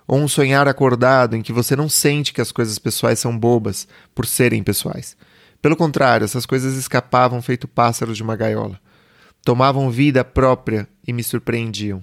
ou 0.06 0.18
um 0.18 0.28
sonhar 0.28 0.68
acordado 0.68 1.36
em 1.36 1.42
que 1.42 1.52
você 1.52 1.76
não 1.76 1.88
sente 1.88 2.32
que 2.32 2.40
as 2.40 2.52
coisas 2.52 2.78
pessoais 2.78 3.18
são 3.18 3.36
bobas 3.36 3.86
por 4.14 4.26
serem 4.26 4.62
pessoais. 4.62 5.16
Pelo 5.60 5.76
contrário, 5.76 6.24
essas 6.24 6.44
coisas 6.44 6.76
escapavam 6.76 7.40
feito 7.40 7.68
pássaros 7.68 8.16
de 8.16 8.22
uma 8.22 8.36
gaiola. 8.36 8.80
Tomavam 9.44 9.90
vida 9.90 10.24
própria 10.24 10.88
e 11.06 11.12
me 11.12 11.22
surpreendiam. 11.22 12.02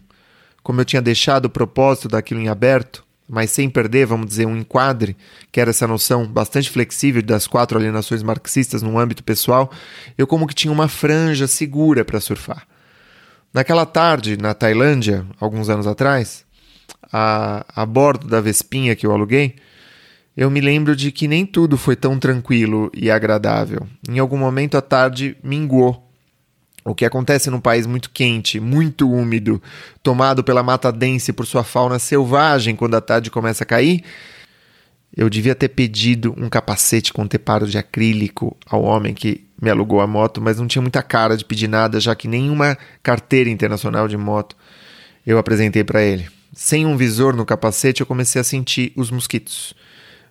Como 0.63 0.79
eu 0.79 0.85
tinha 0.85 1.01
deixado 1.01 1.45
o 1.45 1.49
propósito 1.49 2.07
daquilo 2.07 2.39
em 2.39 2.47
aberto, 2.47 3.03
mas 3.29 3.51
sem 3.51 3.69
perder, 3.69 4.07
vamos 4.07 4.27
dizer, 4.27 4.47
um 4.47 4.57
enquadre, 4.57 5.15
que 5.51 5.61
era 5.61 5.69
essa 5.69 5.87
noção 5.87 6.25
bastante 6.25 6.69
flexível 6.69 7.21
das 7.21 7.45
quatro 7.45 7.77
alienações 7.77 8.23
marxistas 8.23 8.81
no 8.81 8.97
âmbito 8.97 9.23
pessoal, 9.23 9.71
eu 10.17 10.25
como 10.25 10.47
que 10.47 10.55
tinha 10.55 10.71
uma 10.71 10.87
franja 10.87 11.47
segura 11.47 12.03
para 12.03 12.19
surfar. 12.19 12.65
Naquela 13.53 13.85
tarde, 13.85 14.37
na 14.37 14.53
Tailândia, 14.53 15.25
alguns 15.39 15.69
anos 15.69 15.85
atrás, 15.85 16.45
a, 17.11 17.65
a 17.75 17.85
bordo 17.85 18.27
da 18.27 18.41
Vespinha 18.41 18.95
que 18.95 19.05
eu 19.05 19.11
aluguei, 19.11 19.55
eu 20.35 20.49
me 20.49 20.61
lembro 20.61 20.95
de 20.95 21.11
que 21.11 21.27
nem 21.27 21.45
tudo 21.45 21.77
foi 21.77 21.95
tão 21.95 22.17
tranquilo 22.17 22.89
e 22.93 23.11
agradável. 23.11 23.85
Em 24.07 24.19
algum 24.19 24.37
momento 24.37 24.77
a 24.77 24.81
tarde 24.81 25.35
minguou. 25.43 26.05
O 26.85 26.95
que 26.95 27.03
acontece 27.03 27.49
num 27.49 27.59
país 27.59 27.85
muito 27.85 28.09
quente, 28.09 28.59
muito 28.59 29.11
úmido, 29.11 29.61
tomado 30.01 30.43
pela 30.43 30.63
mata 30.63 30.91
dense 30.91 31.33
por 31.33 31.45
sua 31.45 31.63
fauna 31.63 31.99
selvagem 31.99 32.75
quando 32.75 32.95
a 32.95 33.01
tarde 33.01 33.29
começa 33.29 33.63
a 33.63 33.67
cair, 33.67 34.03
eu 35.15 35.29
devia 35.29 35.53
ter 35.53 35.69
pedido 35.69 36.33
um 36.37 36.47
capacete 36.47 37.11
com 37.11 37.27
teparo 37.27 37.67
de 37.67 37.77
acrílico 37.77 38.55
ao 38.65 38.83
homem 38.83 39.13
que 39.13 39.45
me 39.61 39.69
alugou 39.69 39.99
a 39.99 40.07
moto, 40.07 40.39
mas 40.41 40.57
não 40.57 40.67
tinha 40.67 40.81
muita 40.81 41.03
cara 41.03 41.35
de 41.35 41.43
pedir 41.43 41.67
nada, 41.67 41.99
já 41.99 42.15
que 42.15 42.27
nenhuma 42.27 42.77
carteira 43.03 43.49
internacional 43.49 44.07
de 44.07 44.15
moto 44.15 44.55
eu 45.27 45.37
apresentei 45.37 45.83
para 45.83 46.01
ele. 46.01 46.38
Sem 46.61 46.85
um 46.85 46.97
visor 46.97 47.37
no 47.37 47.45
capacete, 47.45 48.01
eu 48.01 48.05
comecei 48.05 48.41
a 48.41 48.43
sentir 48.43 48.91
os 48.93 49.09
mosquitos. 49.09 49.73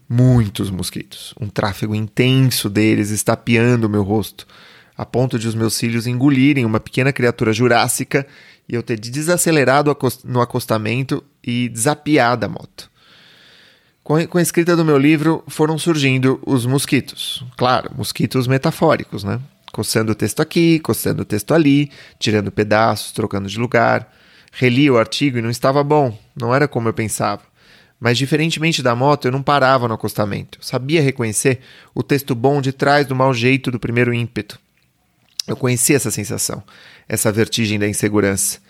Muitos 0.06 0.70
mosquitos. 0.70 1.34
Um 1.40 1.48
tráfego 1.48 1.94
intenso 1.94 2.68
deles 2.68 3.08
estapeando 3.08 3.86
o 3.86 3.90
meu 3.90 4.02
rosto. 4.02 4.46
a 4.94 5.06
ponto 5.06 5.38
de 5.38 5.48
os 5.48 5.54
meus 5.54 5.72
cílios 5.72 6.06
engolirem 6.06 6.66
uma 6.66 6.78
pequena 6.78 7.14
criatura 7.14 7.50
jurássica 7.50 8.26
e 8.68 8.74
eu 8.74 8.82
ter 8.82 8.98
desacelerado 8.98 9.96
no 10.22 10.42
acostamento 10.42 11.24
e 11.42 11.70
desapiado 11.70 12.44
a 12.44 12.48
moto. 12.48 12.90
Com 14.02 14.36
a 14.36 14.42
escrita 14.42 14.76
do 14.76 14.84
meu 14.84 14.98
livro 14.98 15.42
foram 15.48 15.78
surgindo 15.78 16.38
os 16.44 16.66
mosquitos. 16.66 17.42
Claro, 17.56 17.90
mosquitos 17.96 18.46
metafóricos, 18.46 19.24
né? 19.24 19.40
Coçando 19.72 20.12
o 20.12 20.14
texto 20.14 20.40
aqui, 20.40 20.78
coçando 20.78 21.22
o 21.22 21.24
texto 21.24 21.54
ali, 21.54 21.90
tirando 22.18 22.52
pedaços, 22.52 23.12
trocando 23.12 23.48
de 23.48 23.58
lugar. 23.58 24.12
Reli 24.52 24.90
o 24.90 24.98
artigo 24.98 25.38
e 25.38 25.42
não 25.42 25.50
estava 25.50 25.82
bom, 25.84 26.18
não 26.34 26.54
era 26.54 26.66
como 26.66 26.88
eu 26.88 26.94
pensava. 26.94 27.42
Mas, 28.00 28.16
diferentemente 28.16 28.82
da 28.82 28.94
moto, 28.94 29.26
eu 29.26 29.32
não 29.32 29.42
parava 29.42 29.88
no 29.88 29.94
acostamento. 29.94 30.58
Eu 30.58 30.62
sabia 30.62 31.02
reconhecer 31.02 31.60
o 31.94 32.02
texto 32.02 32.34
bom 32.34 32.60
de 32.60 32.72
trás 32.72 33.06
do 33.06 33.14
mau 33.14 33.34
jeito 33.34 33.70
do 33.70 33.80
primeiro 33.80 34.14
ímpeto. 34.14 34.58
Eu 35.46 35.56
conhecia 35.56 35.96
essa 35.96 36.10
sensação, 36.10 36.62
essa 37.08 37.32
vertigem 37.32 37.78
da 37.78 37.88
insegurança. 37.88 38.60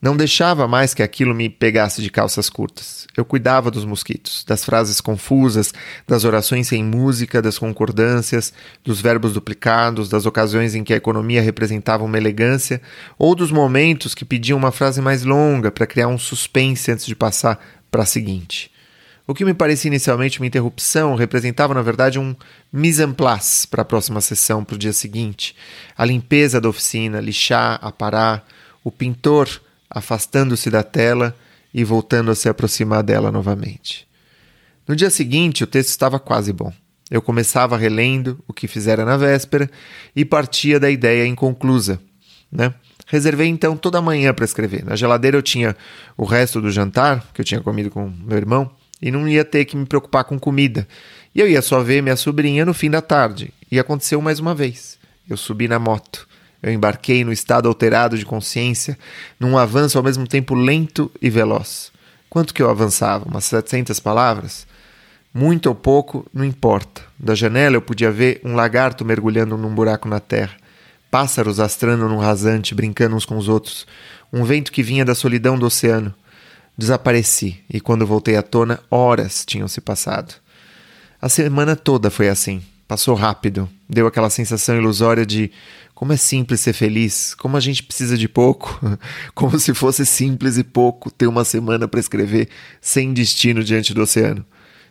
Não 0.00 0.14
deixava 0.14 0.68
mais 0.68 0.92
que 0.92 1.02
aquilo 1.02 1.34
me 1.34 1.48
pegasse 1.48 2.02
de 2.02 2.10
calças 2.10 2.50
curtas. 2.50 3.06
Eu 3.16 3.24
cuidava 3.24 3.70
dos 3.70 3.86
mosquitos, 3.86 4.44
das 4.44 4.62
frases 4.62 5.00
confusas, 5.00 5.72
das 6.06 6.22
orações 6.24 6.68
sem 6.68 6.84
música, 6.84 7.40
das 7.40 7.58
concordâncias, 7.58 8.52
dos 8.84 9.00
verbos 9.00 9.32
duplicados, 9.32 10.10
das 10.10 10.26
ocasiões 10.26 10.74
em 10.74 10.84
que 10.84 10.92
a 10.92 10.98
economia 10.98 11.40
representava 11.40 12.04
uma 12.04 12.18
elegância, 12.18 12.80
ou 13.18 13.34
dos 13.34 13.50
momentos 13.50 14.14
que 14.14 14.24
pediam 14.24 14.58
uma 14.58 14.70
frase 14.70 15.00
mais 15.00 15.24
longa 15.24 15.70
para 15.70 15.86
criar 15.86 16.08
um 16.08 16.18
suspense 16.18 16.92
antes 16.92 17.06
de 17.06 17.16
passar 17.16 17.58
para 17.90 18.02
a 18.02 18.06
seguinte. 18.06 18.70
O 19.26 19.34
que 19.34 19.46
me 19.46 19.54
parecia 19.54 19.88
inicialmente 19.88 20.38
uma 20.38 20.46
interrupção 20.46 21.16
representava, 21.16 21.74
na 21.74 21.82
verdade, 21.82 22.18
um 22.18 22.36
mise 22.70 23.02
en 23.02 23.12
place 23.12 23.66
para 23.66 23.82
a 23.82 23.84
próxima 23.84 24.20
sessão, 24.20 24.62
para 24.62 24.76
o 24.76 24.78
dia 24.78 24.92
seguinte. 24.92 25.56
A 25.96 26.04
limpeza 26.04 26.60
da 26.60 26.68
oficina, 26.68 27.18
lixar, 27.18 27.78
aparar, 27.82 28.46
o 28.84 28.92
pintor 28.92 29.48
afastando-se 29.96 30.68
da 30.68 30.82
tela 30.82 31.34
e 31.72 31.82
voltando 31.82 32.30
a 32.30 32.34
se 32.34 32.50
aproximar 32.50 33.02
dela 33.02 33.32
novamente. 33.32 34.06
No 34.86 34.94
dia 34.94 35.08
seguinte, 35.08 35.64
o 35.64 35.66
texto 35.66 35.88
estava 35.88 36.18
quase 36.18 36.52
bom. 36.52 36.70
Eu 37.10 37.22
começava 37.22 37.78
relendo 37.78 38.38
o 38.46 38.52
que 38.52 38.68
fizera 38.68 39.06
na 39.06 39.16
véspera 39.16 39.70
e 40.14 40.22
partia 40.22 40.78
da 40.78 40.90
ideia 40.90 41.26
inconclusa. 41.26 41.98
Né? 42.52 42.74
Reservei 43.06 43.46
então 43.46 43.74
toda 43.74 43.96
a 43.96 44.02
manhã 44.02 44.34
para 44.34 44.44
escrever. 44.44 44.84
Na 44.84 44.96
geladeira 44.96 45.38
eu 45.38 45.42
tinha 45.42 45.74
o 46.14 46.26
resto 46.26 46.60
do 46.60 46.70
jantar, 46.70 47.26
que 47.32 47.40
eu 47.40 47.44
tinha 47.44 47.62
comido 47.62 47.90
com 47.90 48.06
meu 48.06 48.36
irmão, 48.36 48.70
e 49.00 49.10
não 49.10 49.26
ia 49.26 49.46
ter 49.46 49.64
que 49.64 49.78
me 49.78 49.86
preocupar 49.86 50.24
com 50.24 50.38
comida. 50.38 50.86
E 51.34 51.40
eu 51.40 51.48
ia 51.48 51.62
só 51.62 51.82
ver 51.82 52.02
minha 52.02 52.16
sobrinha 52.16 52.66
no 52.66 52.74
fim 52.74 52.90
da 52.90 53.00
tarde. 53.00 53.50
E 53.72 53.78
aconteceu 53.78 54.20
mais 54.20 54.40
uma 54.40 54.54
vez. 54.54 54.98
Eu 55.26 55.38
subi 55.38 55.66
na 55.66 55.78
moto. 55.78 56.25
Eu 56.62 56.72
embarquei 56.72 57.24
no 57.24 57.32
estado 57.32 57.68
alterado 57.68 58.16
de 58.18 58.24
consciência, 58.24 58.98
num 59.38 59.56
avanço 59.56 59.98
ao 59.98 60.04
mesmo 60.04 60.26
tempo 60.26 60.54
lento 60.54 61.10
e 61.20 61.30
veloz. 61.30 61.92
Quanto 62.28 62.52
que 62.52 62.62
eu 62.62 62.68
avançava? 62.68 63.24
Umas 63.28 63.44
700 63.44 64.00
palavras? 64.00 64.66
Muito 65.32 65.66
ou 65.66 65.74
pouco, 65.74 66.26
não 66.32 66.44
importa. 66.44 67.02
Da 67.18 67.34
janela 67.34 67.76
eu 67.76 67.82
podia 67.82 68.10
ver 68.10 68.40
um 68.44 68.54
lagarto 68.54 69.04
mergulhando 69.04 69.56
num 69.56 69.74
buraco 69.74 70.08
na 70.08 70.18
terra, 70.18 70.56
pássaros 71.10 71.60
astrando 71.60 72.08
num 72.08 72.18
rasante, 72.18 72.74
brincando 72.74 73.14
uns 73.14 73.24
com 73.24 73.36
os 73.36 73.48
outros, 73.48 73.86
um 74.32 74.44
vento 74.44 74.72
que 74.72 74.82
vinha 74.82 75.04
da 75.04 75.14
solidão 75.14 75.58
do 75.58 75.66
oceano. 75.66 76.14
Desapareci, 76.76 77.62
e 77.70 77.80
quando 77.80 78.06
voltei 78.06 78.36
à 78.36 78.42
tona, 78.42 78.80
horas 78.90 79.44
tinham 79.46 79.68
se 79.68 79.80
passado. 79.80 80.34
A 81.20 81.28
semana 81.28 81.74
toda 81.74 82.10
foi 82.10 82.28
assim. 82.28 82.62
Passou 82.86 83.14
rápido. 83.14 83.68
Deu 83.88 84.06
aquela 84.06 84.30
sensação 84.30 84.76
ilusória 84.76 85.26
de 85.26 85.50
como 85.96 86.12
é 86.12 86.16
simples 86.18 86.60
ser 86.60 86.74
feliz, 86.74 87.34
como 87.34 87.56
a 87.56 87.60
gente 87.60 87.82
precisa 87.82 88.18
de 88.18 88.28
pouco, 88.28 88.78
como 89.34 89.58
se 89.58 89.72
fosse 89.72 90.04
simples 90.04 90.58
e 90.58 90.62
pouco 90.62 91.10
ter 91.10 91.26
uma 91.26 91.42
semana 91.42 91.88
para 91.88 91.98
escrever 91.98 92.50
sem 92.82 93.14
destino 93.14 93.64
diante 93.64 93.94
do 93.94 94.02
oceano. 94.02 94.44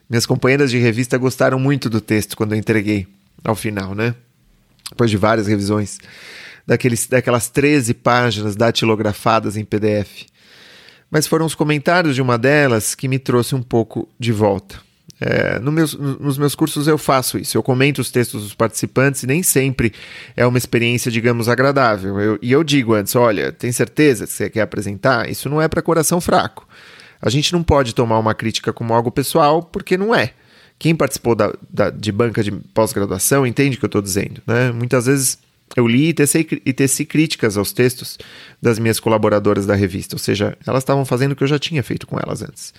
Minhas 0.09 0.25
companheiras 0.25 0.71
de 0.71 0.79
revista 0.79 1.15
gostaram 1.15 1.59
muito 1.59 1.91
do 1.91 2.01
texto 2.01 2.35
quando 2.35 2.53
eu 2.53 2.57
entreguei, 2.57 3.07
ao 3.43 3.55
final, 3.55 3.93
né? 3.93 4.15
Depois 4.89 5.11
de 5.11 5.15
várias 5.15 5.45
revisões, 5.45 5.99
daqueles, 6.65 7.05
daquelas 7.05 7.49
13 7.49 7.93
páginas 7.93 8.55
datilografadas 8.55 9.57
em 9.57 9.63
PDF. 9.63 10.25
Mas 11.11 11.27
foram 11.27 11.45
os 11.45 11.53
comentários 11.53 12.15
de 12.15 12.21
uma 12.21 12.35
delas 12.35 12.95
que 12.95 13.07
me 13.07 13.19
trouxe 13.19 13.53
um 13.53 13.61
pouco 13.61 14.09
de 14.19 14.31
volta. 14.31 14.79
É, 15.19 15.59
no 15.59 15.71
meus, 15.71 15.93
nos 15.93 16.37
meus 16.37 16.55
cursos 16.55 16.87
eu 16.87 16.97
faço 16.97 17.37
isso, 17.37 17.57
eu 17.57 17.63
comento 17.63 18.01
os 18.01 18.11
textos 18.11 18.43
dos 18.43 18.53
participantes 18.53 19.23
e 19.23 19.27
nem 19.27 19.41
sempre 19.41 19.93
é 20.35 20.45
uma 20.45 20.57
experiência, 20.57 21.09
digamos, 21.09 21.47
agradável. 21.47 22.19
Eu, 22.19 22.39
e 22.41 22.51
eu 22.51 22.63
digo 22.63 22.93
antes: 22.93 23.15
olha, 23.15 23.51
tem 23.51 23.71
certeza 23.71 24.27
que 24.27 24.33
você 24.33 24.49
quer 24.49 24.61
apresentar? 24.61 25.29
Isso 25.29 25.49
não 25.49 25.61
é 25.61 25.67
para 25.67 25.81
coração 25.81 26.19
fraco. 26.19 26.67
A 27.21 27.29
gente 27.29 27.53
não 27.53 27.63
pode 27.63 27.95
tomar 27.95 28.19
uma 28.19 28.35
crítica 28.35 28.73
como 28.73 28.93
algo 28.93 29.09
pessoal, 29.09 29.63
porque 29.63 29.97
não 29.97 30.13
é. 30.13 30.33
Quem 30.77 30.93
participou 30.93 31.33
da, 31.33 31.53
da 31.69 31.89
de 31.89 32.11
banca 32.11 32.43
de 32.43 32.51
pós-graduação 32.51 33.47
entende 33.47 33.77
o 33.77 33.79
que 33.79 33.85
eu 33.85 33.87
estou 33.87 34.01
dizendo. 34.01 34.41
Né? 34.45 34.71
Muitas 34.73 35.05
vezes 35.05 35.39
eu 35.75 35.87
li 35.87 36.09
e 36.09 36.13
teci, 36.13 36.61
e 36.65 36.73
teci 36.73 37.05
críticas 37.05 37.57
aos 37.57 37.71
textos 37.71 38.17
das 38.61 38.77
minhas 38.77 38.99
colaboradoras 38.99 39.65
da 39.65 39.73
revista, 39.73 40.15
ou 40.15 40.19
seja, 40.19 40.57
elas 40.67 40.83
estavam 40.83 41.05
fazendo 41.05 41.31
o 41.31 41.35
que 41.35 41.43
eu 41.43 41.47
já 41.47 41.57
tinha 41.57 41.81
feito 41.81 42.05
com 42.05 42.17
elas 42.19 42.41
antes. 42.41 42.73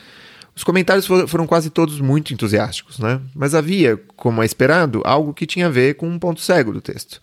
Os 0.57 0.65
comentários 0.65 1.07
foram 1.07 1.47
quase 1.47 1.69
todos 1.69 2.01
muito 2.01 2.33
entusiásticos, 2.33 2.99
né? 2.99 3.21
Mas 3.35 3.55
havia, 3.55 4.01
como 4.17 4.43
é 4.43 4.47
esperado, 4.47 5.03
algo 5.05 5.35
que 5.35 5.47
tinha 5.47 5.67
a 5.67 5.71
ver 5.71 5.97
com 5.97 6.09
um 6.09 6.19
ponto 6.19 6.41
cego 6.41 6.73
do 6.73 6.81
texto. 6.81 7.21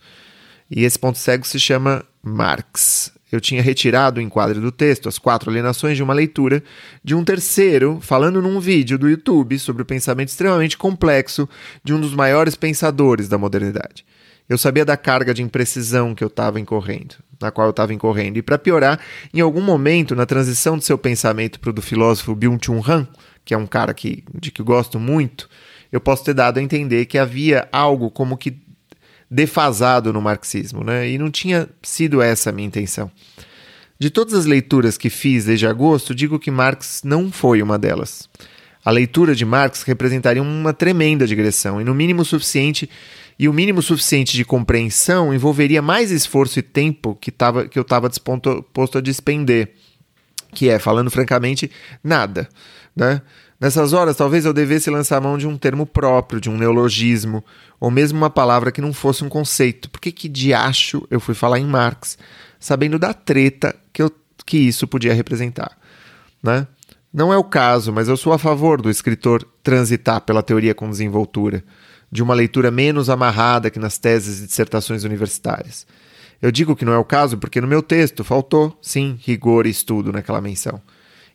E 0.70 0.84
esse 0.84 0.96
ponto 0.96 1.18
cego 1.18 1.44
se 1.44 1.58
chama 1.58 2.04
Marx. 2.22 3.12
Eu 3.32 3.40
tinha 3.40 3.60
retirado 3.60 4.20
o 4.20 4.22
enquadre 4.22 4.60
do 4.60 4.70
texto, 4.70 5.08
as 5.08 5.18
quatro 5.18 5.50
alienações 5.50 5.96
de 5.96 6.02
uma 6.02 6.14
leitura 6.14 6.62
de 7.02 7.16
um 7.16 7.24
terceiro 7.24 7.98
falando 8.00 8.40
num 8.40 8.60
vídeo 8.60 8.96
do 8.96 9.08
YouTube 9.10 9.58
sobre 9.58 9.82
o 9.82 9.86
pensamento 9.86 10.28
extremamente 10.28 10.78
complexo 10.78 11.48
de 11.82 11.92
um 11.92 12.00
dos 12.00 12.14
maiores 12.14 12.54
pensadores 12.54 13.28
da 13.28 13.36
modernidade. 13.36 14.06
Eu 14.48 14.58
sabia 14.58 14.84
da 14.84 14.96
carga 14.96 15.32
de 15.32 15.42
imprecisão 15.42 16.14
que 16.14 16.22
eu 16.22 16.28
estava 16.28 16.60
incorrendo, 16.60 17.16
na 17.40 17.50
qual 17.50 17.66
eu 17.66 17.70
estava 17.70 17.94
incorrendo. 17.94 18.38
E 18.38 18.42
para 18.42 18.58
piorar, 18.58 19.00
em 19.32 19.40
algum 19.40 19.62
momento, 19.62 20.14
na 20.14 20.26
transição 20.26 20.76
do 20.76 20.84
seu 20.84 20.98
pensamento 20.98 21.58
para 21.58 21.70
o 21.70 21.72
do 21.72 21.80
filósofo 21.80 22.34
Byung-Chun 22.34 22.82
Han, 22.86 23.08
que 23.44 23.54
é 23.54 23.58
um 23.58 23.66
cara 23.66 23.94
que, 23.94 24.22
de 24.34 24.50
que 24.50 24.60
eu 24.60 24.66
gosto 24.66 25.00
muito, 25.00 25.48
eu 25.90 26.00
posso 26.00 26.24
ter 26.24 26.34
dado 26.34 26.58
a 26.58 26.62
entender 26.62 27.06
que 27.06 27.16
havia 27.16 27.68
algo 27.72 28.10
como 28.10 28.36
que 28.36 28.58
defasado 29.30 30.12
no 30.12 30.20
marxismo, 30.20 30.84
né? 30.84 31.08
E 31.08 31.18
não 31.18 31.30
tinha 31.30 31.68
sido 31.82 32.20
essa 32.20 32.50
a 32.50 32.52
minha 32.52 32.68
intenção. 32.68 33.10
De 33.98 34.10
todas 34.10 34.34
as 34.34 34.44
leituras 34.44 34.98
que 34.98 35.08
fiz 35.08 35.46
desde 35.46 35.66
agosto, 35.66 36.14
digo 36.14 36.38
que 36.38 36.50
Marx 36.50 37.02
não 37.04 37.32
foi 37.32 37.62
uma 37.62 37.78
delas. 37.78 38.28
A 38.84 38.90
leitura 38.90 39.34
de 39.34 39.44
Marx 39.44 39.82
representaria 39.82 40.42
uma 40.42 40.74
tremenda 40.74 41.26
digressão 41.26 41.80
e 41.80 41.84
no 41.84 41.94
mínimo 41.94 42.24
suficiente 42.24 42.88
e 43.38 43.48
o 43.48 43.52
mínimo 43.52 43.82
suficiente 43.82 44.36
de 44.36 44.44
compreensão 44.44 45.34
envolveria 45.34 45.82
mais 45.82 46.10
esforço 46.10 46.58
e 46.58 46.62
tempo 46.62 47.16
que, 47.20 47.32
tava, 47.32 47.66
que 47.66 47.78
eu 47.78 47.82
estava 47.82 48.08
disposto 48.08 48.98
a 48.98 49.00
despender, 49.00 49.72
que 50.52 50.68
é, 50.68 50.78
falando 50.78 51.10
francamente, 51.10 51.70
nada. 52.02 52.48
Né? 52.94 53.20
Nessas 53.58 53.92
horas, 53.92 54.16
talvez 54.16 54.44
eu 54.44 54.52
devesse 54.52 54.90
lançar 54.90 55.20
mão 55.20 55.36
de 55.38 55.46
um 55.48 55.56
termo 55.56 55.86
próprio, 55.86 56.40
de 56.40 56.48
um 56.50 56.56
neologismo, 56.56 57.44
ou 57.80 57.90
mesmo 57.90 58.18
uma 58.18 58.30
palavra 58.30 58.70
que 58.70 58.80
não 58.80 58.92
fosse 58.92 59.24
um 59.24 59.28
conceito. 59.28 59.90
Por 59.90 60.00
que, 60.00 60.12
que 60.12 60.28
diacho 60.28 61.06
eu 61.10 61.18
fui 61.18 61.34
falar 61.34 61.58
em 61.58 61.66
Marx, 61.66 62.16
sabendo 62.60 62.98
da 62.98 63.12
treta 63.12 63.74
que, 63.92 64.02
eu, 64.02 64.12
que 64.46 64.58
isso 64.58 64.86
podia 64.86 65.14
representar? 65.14 65.76
Né? 66.42 66.66
Não 67.14 67.32
é 67.32 67.38
o 67.38 67.44
caso, 67.44 67.92
mas 67.92 68.08
eu 68.08 68.16
sou 68.16 68.32
a 68.32 68.38
favor 68.40 68.82
do 68.82 68.90
escritor 68.90 69.46
transitar 69.62 70.22
pela 70.22 70.42
teoria 70.42 70.74
com 70.74 70.90
desenvoltura 70.90 71.62
de 72.10 72.20
uma 72.24 72.34
leitura 72.34 72.72
menos 72.72 73.08
amarrada 73.08 73.70
que 73.70 73.78
nas 73.78 73.98
teses 73.98 74.42
e 74.42 74.46
dissertações 74.48 75.04
universitárias. 75.04 75.86
Eu 76.42 76.50
digo 76.50 76.74
que 76.74 76.84
não 76.84 76.92
é 76.92 76.98
o 76.98 77.04
caso 77.04 77.38
porque 77.38 77.60
no 77.60 77.68
meu 77.68 77.84
texto 77.84 78.24
faltou, 78.24 78.76
sim, 78.82 79.16
rigor 79.22 79.64
e 79.64 79.70
estudo 79.70 80.10
naquela 80.10 80.40
menção. 80.40 80.82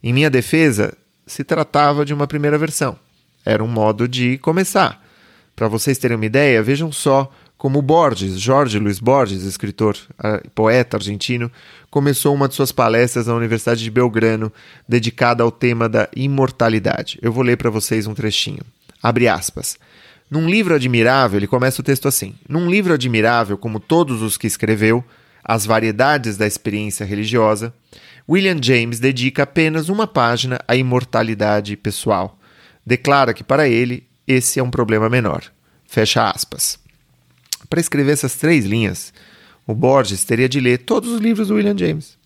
Em 0.04 0.12
minha 0.12 0.30
defesa, 0.30 0.98
se 1.26 1.46
tratava 1.46 2.04
de 2.04 2.14
uma 2.14 2.28
primeira 2.28 2.58
versão. 2.58 3.00
Era 3.46 3.64
um 3.64 3.68
modo 3.68 4.06
de 4.06 4.38
começar. 4.40 5.02
Para 5.56 5.70
vocês 5.70 5.98
terem 5.98 6.18
uma 6.18 6.26
ideia, 6.26 6.62
vejam 6.62 6.92
só 6.92 7.32
como 7.60 7.82
Borges, 7.82 8.40
Jorge 8.40 8.80
Luiz 8.80 9.00
Borges, 9.00 9.44
escritor, 9.44 9.98
poeta 10.56 10.96
argentino, 10.96 11.52
começou 11.92 12.34
uma 12.34 12.48
de 12.48 12.56
suas 12.56 12.72
palestras 12.72 13.28
na 13.28 13.36
Universidade 13.36 13.84
de 13.84 13.92
Belgrano, 13.92 14.50
dedicada 14.88 15.44
ao 15.44 15.52
tema 15.52 15.90
da 15.90 16.08
imortalidade. 16.16 17.20
Eu 17.22 17.34
vou 17.34 17.44
ler 17.44 17.58
para 17.58 17.70
vocês 17.70 18.08
um 18.08 18.14
trechinho. 18.14 18.62
Abre 19.04 19.28
aspas. 19.28 19.78
Num 20.32 20.50
livro 20.50 20.74
admirável, 20.74 21.38
ele 21.38 21.48
começa 21.48 21.82
o 21.82 21.84
texto 21.84 22.08
assim: 22.08 22.34
Num 22.48 22.70
livro 22.70 22.94
admirável, 22.94 23.58
como 23.58 23.78
todos 23.78 24.22
os 24.22 24.38
que 24.38 24.48
escreveu, 24.48 25.04
As 25.44 25.66
Variedades 25.66 26.38
da 26.38 26.48
Experiência 26.48 27.06
Religiosa, 27.06 27.74
William 28.28 28.58
James 28.62 29.02
dedica 29.02 29.44
apenas 29.44 29.90
uma 29.90 30.08
página 30.08 30.62
à 30.66 30.78
imortalidade 30.78 31.76
pessoal. 31.76 32.40
Declara 32.86 33.34
que 33.34 33.44
para 33.44 33.68
ele 33.68 34.08
esse 34.26 34.62
é 34.62 34.64
um 34.64 34.72
problema 34.72 35.10
menor. 35.10 35.44
Fecha 35.86 36.30
aspas. 36.30 36.80
Para 37.70 37.80
escrever 37.80 38.14
essas 38.14 38.36
três 38.36 38.66
linhas, 38.66 39.14
O 39.68 39.76
Borges 39.76 40.24
teria 40.24 40.50
de 40.50 40.60
ler 40.60 40.80
todos 40.80 41.12
os 41.12 41.22
livros 41.22 41.50
do 41.50 41.56
William 41.56 41.78
James. 41.78 42.18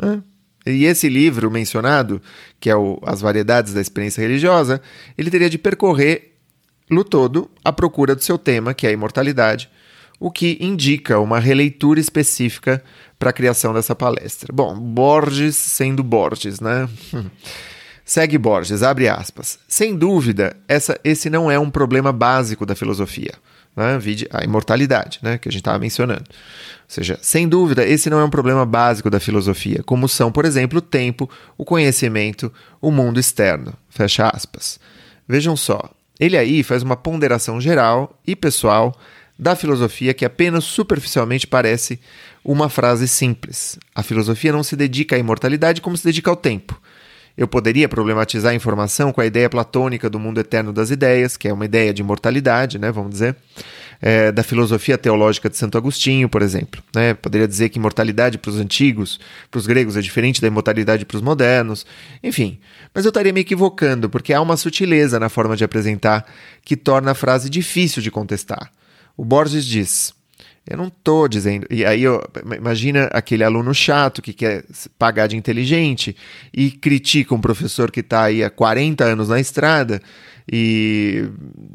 Né? 0.00 0.22
E 0.66 0.84
esse 0.84 1.08
livro 1.08 1.50
mencionado, 1.50 2.20
que 2.58 2.68
é 2.70 2.74
o 2.74 2.98
As 3.02 3.20
Variedades 3.20 3.72
da 3.72 3.80
Experiência 3.80 4.22
Religiosa, 4.22 4.80
ele 5.16 5.30
teria 5.30 5.48
de 5.50 5.58
percorrer-lo 5.58 7.04
todo 7.04 7.50
à 7.64 7.72
procura 7.72 8.16
do 8.16 8.24
seu 8.24 8.36
tema, 8.36 8.74
que 8.74 8.86
é 8.86 8.90
a 8.90 8.92
imortalidade, 8.92 9.70
o 10.18 10.30
que 10.30 10.56
indica 10.60 11.20
uma 11.20 11.38
releitura 11.38 12.00
específica 12.00 12.82
para 13.18 13.30
a 13.30 13.32
criação 13.32 13.72
dessa 13.74 13.94
palestra. 13.94 14.52
Bom, 14.52 14.74
Borges 14.74 15.56
sendo 15.56 16.02
Borges, 16.02 16.58
né? 16.58 16.88
Segue 18.04 18.38
Borges, 18.38 18.82
abre 18.82 19.08
aspas. 19.08 19.58
Sem 19.68 19.94
dúvida, 19.96 20.56
essa, 20.68 20.98
esse 21.04 21.28
não 21.28 21.50
é 21.50 21.58
um 21.58 21.70
problema 21.70 22.12
básico 22.12 22.64
da 22.64 22.74
filosofia. 22.74 23.34
Né? 23.76 23.98
Vide 23.98 24.26
a 24.30 24.42
imortalidade, 24.42 25.18
né? 25.22 25.38
que 25.38 25.48
a 25.48 25.52
gente 25.52 25.60
estava 25.60 25.78
mencionando. 25.78 26.24
Ou 26.28 26.88
seja, 26.88 27.18
sem 27.20 27.48
dúvida, 27.48 27.84
esse 27.84 28.08
não 28.08 28.18
é 28.18 28.24
um 28.24 28.30
problema 28.30 28.64
básico 28.64 29.10
da 29.10 29.20
filosofia, 29.20 29.82
como 29.84 30.08
são, 30.08 30.32
por 30.32 30.44
exemplo, 30.44 30.78
o 30.78 30.82
tempo, 30.82 31.28
o 31.58 31.64
conhecimento, 31.64 32.52
o 32.80 32.90
mundo 32.90 33.20
externo. 33.20 33.74
Fecha 33.90 34.28
aspas. 34.28 34.80
Vejam 35.28 35.56
só, 35.56 35.90
ele 36.18 36.36
aí 36.36 36.62
faz 36.62 36.82
uma 36.82 36.96
ponderação 36.96 37.60
geral 37.60 38.18
e 38.26 38.34
pessoal 38.34 38.96
da 39.38 39.54
filosofia 39.54 40.14
que 40.14 40.24
apenas 40.24 40.64
superficialmente 40.64 41.46
parece 41.46 42.00
uma 42.44 42.68
frase 42.68 43.06
simples. 43.06 43.78
A 43.94 44.02
filosofia 44.02 44.52
não 44.52 44.62
se 44.62 44.76
dedica 44.76 45.16
à 45.16 45.18
imortalidade 45.18 45.80
como 45.80 45.96
se 45.96 46.04
dedica 46.04 46.30
ao 46.30 46.36
tempo. 46.36 46.80
Eu 47.36 47.46
poderia 47.46 47.88
problematizar 47.88 48.52
a 48.52 48.54
informação 48.54 49.12
com 49.12 49.20
a 49.20 49.26
ideia 49.26 49.48
platônica 49.50 50.08
do 50.08 50.18
mundo 50.18 50.40
eterno 50.40 50.72
das 50.72 50.90
ideias, 50.90 51.36
que 51.36 51.46
é 51.46 51.52
uma 51.52 51.64
ideia 51.64 51.92
de 51.92 52.00
imortalidade, 52.00 52.78
né, 52.78 52.90
vamos 52.90 53.10
dizer, 53.10 53.36
é, 54.00 54.32
da 54.32 54.42
filosofia 54.42 54.96
teológica 54.96 55.48
de 55.48 55.56
Santo 55.56 55.76
Agostinho, 55.76 56.28
por 56.28 56.42
exemplo. 56.42 56.82
Né? 56.94 57.14
Poderia 57.14 57.46
dizer 57.46 57.68
que 57.68 57.78
imortalidade 57.78 58.38
para 58.38 58.50
os 58.50 58.56
antigos, 58.58 59.20
para 59.50 59.58
os 59.58 59.66
gregos, 59.66 59.96
é 59.96 60.00
diferente 60.00 60.40
da 60.40 60.46
imortalidade 60.46 61.04
para 61.04 61.16
os 61.16 61.22
modernos, 61.22 61.86
enfim. 62.22 62.58
Mas 62.94 63.04
eu 63.04 63.10
estaria 63.10 63.32
me 63.32 63.40
equivocando, 63.40 64.08
porque 64.08 64.32
há 64.32 64.40
uma 64.40 64.56
sutileza 64.56 65.20
na 65.20 65.28
forma 65.28 65.56
de 65.56 65.64
apresentar 65.64 66.24
que 66.64 66.76
torna 66.76 67.10
a 67.10 67.14
frase 67.14 67.50
difícil 67.50 68.02
de 68.02 68.10
contestar. 68.10 68.70
O 69.16 69.24
Borges 69.24 69.64
diz: 69.64 70.14
eu 70.68 70.76
não 70.76 70.88
estou 70.88 71.28
dizendo. 71.28 71.66
E 71.70 71.84
aí, 71.84 72.02
imagina 72.56 73.04
aquele 73.12 73.44
aluno 73.44 73.72
chato 73.72 74.20
que 74.20 74.32
quer 74.32 74.64
pagar 74.98 75.28
de 75.28 75.36
inteligente 75.36 76.16
e 76.52 76.70
critica 76.70 77.34
um 77.34 77.40
professor 77.40 77.90
que 77.90 78.00
está 78.00 78.24
aí 78.24 78.42
há 78.42 78.50
40 78.50 79.04
anos 79.04 79.28
na 79.28 79.38
estrada. 79.38 80.02
E, 80.50 81.28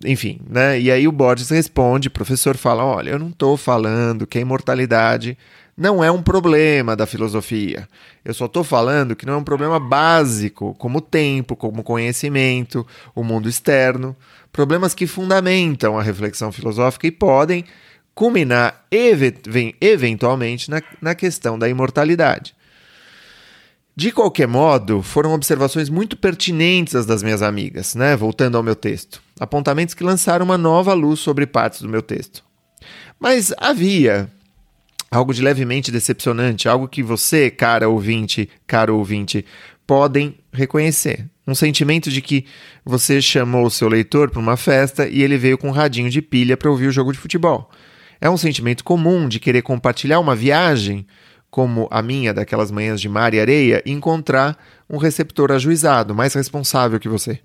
enfim, 0.06 0.40
né? 0.50 0.80
E 0.80 0.92
aí 0.92 1.08
o 1.08 1.12
Borges 1.12 1.50
responde, 1.50 2.10
o 2.10 2.12
professor 2.12 2.58
fala: 2.58 2.84
olha, 2.84 3.12
eu 3.12 3.20
não 3.20 3.30
estou 3.30 3.56
falando 3.56 4.28
que 4.28 4.38
a 4.38 4.42
imortalidade 4.42 5.38
não 5.76 6.04
é 6.04 6.12
um 6.12 6.22
problema 6.22 6.96
da 6.96 7.06
filosofia. 7.06 7.88
Eu 8.24 8.34
só 8.34 8.46
estou 8.46 8.64
falando 8.64 9.16
que 9.16 9.26
não 9.26 9.36
é 9.36 9.38
um 9.38 9.44
problema 9.44 9.80
básico, 9.80 10.76
como 10.76 11.00
o 11.00 11.02
tempo, 11.02 11.56
como 11.56 11.82
o 11.82 11.84
conhecimento, 11.84 12.86
o 13.16 13.24
mundo 13.24 13.50
externo. 13.50 14.16
Problemas 14.52 14.94
que 14.94 15.08
fundamentam 15.08 15.98
a 15.98 16.04
reflexão 16.04 16.52
filosófica 16.52 17.08
e 17.08 17.12
podem 17.12 17.66
culminar 18.14 18.86
eventualmente 19.80 20.70
na, 20.70 20.82
na 21.02 21.16
questão 21.16 21.58
da 21.58 21.70
imortalidade. 21.70 22.54
De 23.96 24.12
qualquer 24.12 24.48
modo, 24.48 25.02
foram 25.02 25.34
observações 25.34 25.90
muito 25.90 26.16
pertinentes 26.16 26.96
as 26.96 27.06
das 27.06 27.22
minhas 27.22 27.42
amigas, 27.42 27.94
né? 27.94 28.16
Voltando 28.16 28.58
ao 28.58 28.64
meu 28.64 28.76
texto. 28.76 29.22
Apontamentos 29.40 29.94
que 29.94 30.04
lançaram 30.04 30.46
uma 30.46 30.58
nova 30.58 30.94
luz 30.94 31.20
sobre 31.20 31.46
partes 31.46 31.82
do 31.82 31.90
meu 31.90 32.02
texto. 32.02 32.44
Mas 33.20 33.54
havia 33.58 34.30
algo 35.12 35.34
de 35.34 35.42
levemente 35.42 35.92
decepcionante, 35.92 36.70
algo 36.70 36.88
que 36.88 37.04
você, 37.04 37.52
cara 37.52 37.90
ouvinte, 37.90 38.50
caro 38.66 38.98
ouvinte, 38.98 39.46
podem 39.86 40.38
reconhecer. 40.54 41.26
Um 41.46 41.54
sentimento 41.54 42.10
de 42.10 42.22
que 42.22 42.46
você 42.86 43.22
chamou 43.22 43.66
o 43.66 43.72
seu 43.72 43.90
leitor 43.90 44.32
para 44.32 44.40
uma 44.40 44.56
festa 44.56 45.06
e 45.06 45.22
ele 45.22 45.38
veio 45.38 45.58
com 45.58 45.68
um 45.68 45.72
radinho 45.72 46.10
de 46.10 46.22
pilha 46.22 46.56
para 46.56 46.72
ouvir 46.72 46.88
o 46.88 46.92
jogo 46.92 47.12
de 47.12 47.20
futebol. 47.20 47.70
É 48.22 48.30
um 48.30 48.38
sentimento 48.38 48.84
comum 48.84 49.28
de 49.28 49.40
querer 49.40 49.64
compartilhar 49.64 50.20
uma 50.20 50.36
viagem, 50.36 51.08
como 51.50 51.88
a 51.90 52.04
minha 52.04 52.32
daquelas 52.32 52.70
manhãs 52.70 53.02
de 53.02 53.10
mar 53.10 53.34
e 53.34 53.40
areia, 53.40 53.82
e 53.84 53.92
encontrar 53.92 54.56
um 54.88 54.98
receptor 54.98 55.52
ajuizado, 55.52 56.14
mais 56.14 56.36
responsável 56.36 57.00
que 57.00 57.10
você. 57.10 57.40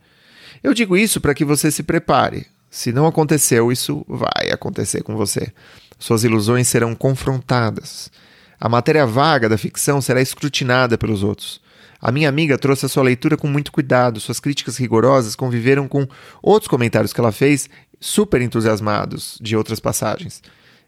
Eu 0.63 0.75
digo 0.75 0.95
isso 0.95 1.19
para 1.19 1.35
que 1.35 1.47
você 1.47 1.71
se 1.71 1.83
prepare. 1.83 2.47
Se 2.69 2.93
não 2.93 3.07
aconteceu, 3.07 3.73
isso 3.73 4.05
vai 4.07 4.51
acontecer 4.53 5.03
com 5.03 5.17
você. 5.17 5.51
Suas 5.99 6.25
ilusões 6.25 6.69
serão 6.69 6.95
confrontadas. 6.95 8.11
A 8.61 8.69
matéria 8.69 9.07
vaga 9.07 9.49
da 9.49 9.57
ficção 9.57 10.03
será 10.03 10.21
escrutinada 10.21 10.99
pelos 10.99 11.23
outros. 11.23 11.59
A 11.99 12.13
minha 12.13 12.29
amiga 12.29 12.59
trouxe 12.59 12.85
a 12.85 12.89
sua 12.91 13.03
leitura 13.03 13.39
com 13.39 13.49
muito 13.49 13.73
cuidado, 13.73 14.21
suas 14.21 14.39
críticas 14.39 14.77
rigorosas 14.77 15.35
conviveram 15.35 15.89
com 15.89 16.07
outros 16.43 16.69
comentários 16.69 17.15
que 17.15 17.21
ela 17.21 17.33
fez, 17.33 17.71
super 17.99 18.43
entusiasmados 18.43 19.39
de 19.41 19.57
outras 19.57 19.81
passagens. 19.81 20.43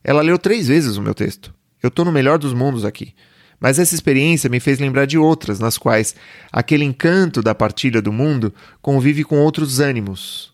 Ela 0.08 0.22
leu 0.22 0.38
três 0.38 0.68
vezes 0.68 0.96
o 0.96 1.02
meu 1.02 1.14
texto. 1.14 1.52
Eu 1.82 1.88
estou 1.88 2.02
no 2.02 2.10
melhor 2.10 2.38
dos 2.38 2.54
mundos 2.54 2.82
aqui. 2.82 3.14
Mas 3.60 3.78
essa 3.78 3.94
experiência 3.94 4.48
me 4.48 4.58
fez 4.58 4.78
lembrar 4.78 5.04
de 5.04 5.18
outras, 5.18 5.60
nas 5.60 5.76
quais 5.76 6.14
aquele 6.50 6.82
encanto 6.82 7.42
da 7.42 7.54
partilha 7.54 8.00
do 8.00 8.10
mundo 8.10 8.54
convive 8.80 9.22
com 9.22 9.36
outros 9.38 9.80
ânimos. 9.80 10.50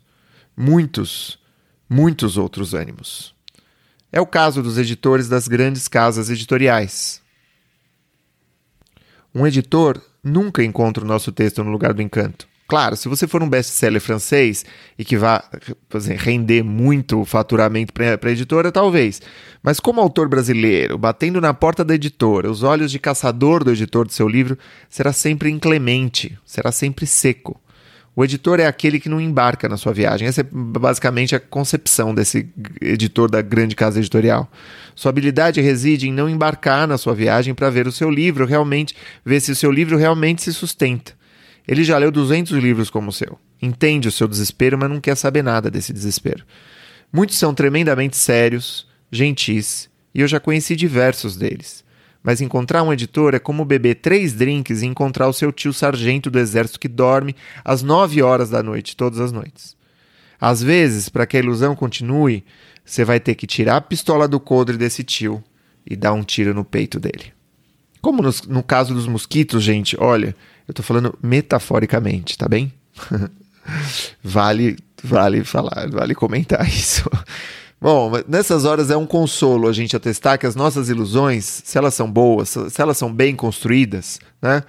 Muitos, 0.56 1.38
muitos 1.88 2.36
outros 2.36 2.74
ânimos. 2.74 3.32
É 4.10 4.20
o 4.20 4.26
caso 4.26 4.60
dos 4.60 4.76
editores 4.76 5.28
das 5.28 5.46
grandes 5.46 5.86
casas 5.86 6.30
editoriais. 6.30 7.22
Um 9.32 9.46
editor 9.46 10.02
nunca 10.20 10.64
encontra 10.64 11.04
o 11.04 11.06
nosso 11.06 11.30
texto 11.30 11.62
no 11.62 11.70
lugar 11.70 11.94
do 11.94 12.02
encanto. 12.02 12.48
Claro, 12.74 12.96
se 12.96 13.08
você 13.08 13.28
for 13.28 13.40
um 13.40 13.48
best-seller 13.48 14.00
francês 14.00 14.64
e 14.98 15.04
que 15.04 15.16
vá 15.16 15.44
render 16.18 16.64
muito 16.64 17.24
faturamento 17.24 17.92
para 17.92 18.18
a 18.20 18.32
editora, 18.32 18.72
talvez. 18.72 19.22
Mas 19.62 19.78
como 19.78 20.00
autor 20.00 20.28
brasileiro, 20.28 20.98
batendo 20.98 21.40
na 21.40 21.54
porta 21.54 21.84
da 21.84 21.94
editora, 21.94 22.50
os 22.50 22.64
olhos 22.64 22.90
de 22.90 22.98
caçador 22.98 23.62
do 23.62 23.70
editor 23.70 24.04
do 24.04 24.12
seu 24.12 24.26
livro, 24.26 24.58
será 24.90 25.12
sempre 25.12 25.48
inclemente, 25.50 26.36
será 26.44 26.72
sempre 26.72 27.06
seco. 27.06 27.60
O 28.16 28.24
editor 28.24 28.58
é 28.58 28.66
aquele 28.66 28.98
que 28.98 29.08
não 29.08 29.20
embarca 29.20 29.68
na 29.68 29.76
sua 29.76 29.92
viagem. 29.92 30.26
Essa 30.26 30.40
é 30.40 30.46
basicamente 30.50 31.36
a 31.36 31.38
concepção 31.38 32.12
desse 32.12 32.52
editor 32.80 33.30
da 33.30 33.40
grande 33.40 33.76
casa 33.76 34.00
editorial. 34.00 34.50
Sua 34.96 35.10
habilidade 35.10 35.60
reside 35.60 36.08
em 36.08 36.12
não 36.12 36.28
embarcar 36.28 36.88
na 36.88 36.98
sua 36.98 37.14
viagem 37.14 37.54
para 37.54 37.70
ver 37.70 37.86
o 37.86 37.92
seu 37.92 38.10
livro 38.10 38.44
realmente, 38.44 38.96
ver 39.24 39.38
se 39.38 39.52
o 39.52 39.56
seu 39.56 39.70
livro 39.70 39.96
realmente 39.96 40.42
se 40.42 40.52
sustenta. 40.52 41.12
Ele 41.66 41.82
já 41.82 41.96
leu 41.96 42.10
200 42.10 42.52
livros 42.58 42.90
como 42.90 43.08
o 43.08 43.12
seu. 43.12 43.38
Entende 43.60 44.08
o 44.08 44.12
seu 44.12 44.28
desespero, 44.28 44.78
mas 44.78 44.90
não 44.90 45.00
quer 45.00 45.16
saber 45.16 45.42
nada 45.42 45.70
desse 45.70 45.92
desespero. 45.92 46.44
Muitos 47.12 47.38
são 47.38 47.54
tremendamente 47.54 48.16
sérios, 48.16 48.86
gentis, 49.10 49.88
e 50.14 50.20
eu 50.20 50.28
já 50.28 50.38
conheci 50.38 50.76
diversos 50.76 51.36
deles. 51.36 51.84
Mas 52.22 52.40
encontrar 52.40 52.82
um 52.82 52.92
editor 52.92 53.34
é 53.34 53.38
como 53.38 53.64
beber 53.64 53.96
três 53.96 54.32
drinks 54.32 54.82
e 54.82 54.86
encontrar 54.86 55.28
o 55.28 55.32
seu 55.32 55.52
tio 55.52 55.72
sargento 55.72 56.30
do 56.30 56.38
exército 56.38 56.80
que 56.80 56.88
dorme 56.88 57.36
às 57.64 57.82
nove 57.82 58.22
horas 58.22 58.50
da 58.50 58.62
noite, 58.62 58.96
todas 58.96 59.20
as 59.20 59.30
noites. 59.30 59.76
Às 60.40 60.62
vezes, 60.62 61.08
para 61.08 61.26
que 61.26 61.36
a 61.36 61.40
ilusão 61.40 61.76
continue, 61.76 62.44
você 62.84 63.04
vai 63.04 63.20
ter 63.20 63.34
que 63.34 63.46
tirar 63.46 63.76
a 63.76 63.80
pistola 63.80 64.28
do 64.28 64.40
coldre 64.40 64.76
desse 64.76 65.02
tio 65.02 65.42
e 65.86 65.96
dar 65.96 66.12
um 66.12 66.22
tiro 66.22 66.54
no 66.54 66.64
peito 66.64 66.98
dele. 66.98 67.32
Como 68.00 68.22
no 68.22 68.62
caso 68.62 68.92
dos 68.92 69.06
mosquitos, 69.06 69.62
gente, 69.62 69.96
olha, 69.98 70.36
eu 70.66 70.72
estou 70.72 70.84
falando 70.84 71.16
metaforicamente, 71.22 72.38
tá 72.38 72.48
bem? 72.48 72.72
vale, 74.22 74.76
vale 75.02 75.44
falar, 75.44 75.88
vale 75.90 76.14
comentar 76.14 76.66
isso. 76.68 77.08
Bom, 77.80 78.12
nessas 78.26 78.64
horas 78.64 78.90
é 78.90 78.96
um 78.96 79.06
consolo 79.06 79.68
a 79.68 79.72
gente 79.72 79.94
atestar 79.94 80.38
que 80.38 80.46
as 80.46 80.56
nossas 80.56 80.88
ilusões, 80.88 81.62
se 81.64 81.76
elas 81.76 81.92
são 81.94 82.10
boas, 82.10 82.48
se 82.48 82.80
elas 82.80 82.96
são 82.96 83.12
bem 83.12 83.36
construídas, 83.36 84.18
né? 84.40 84.62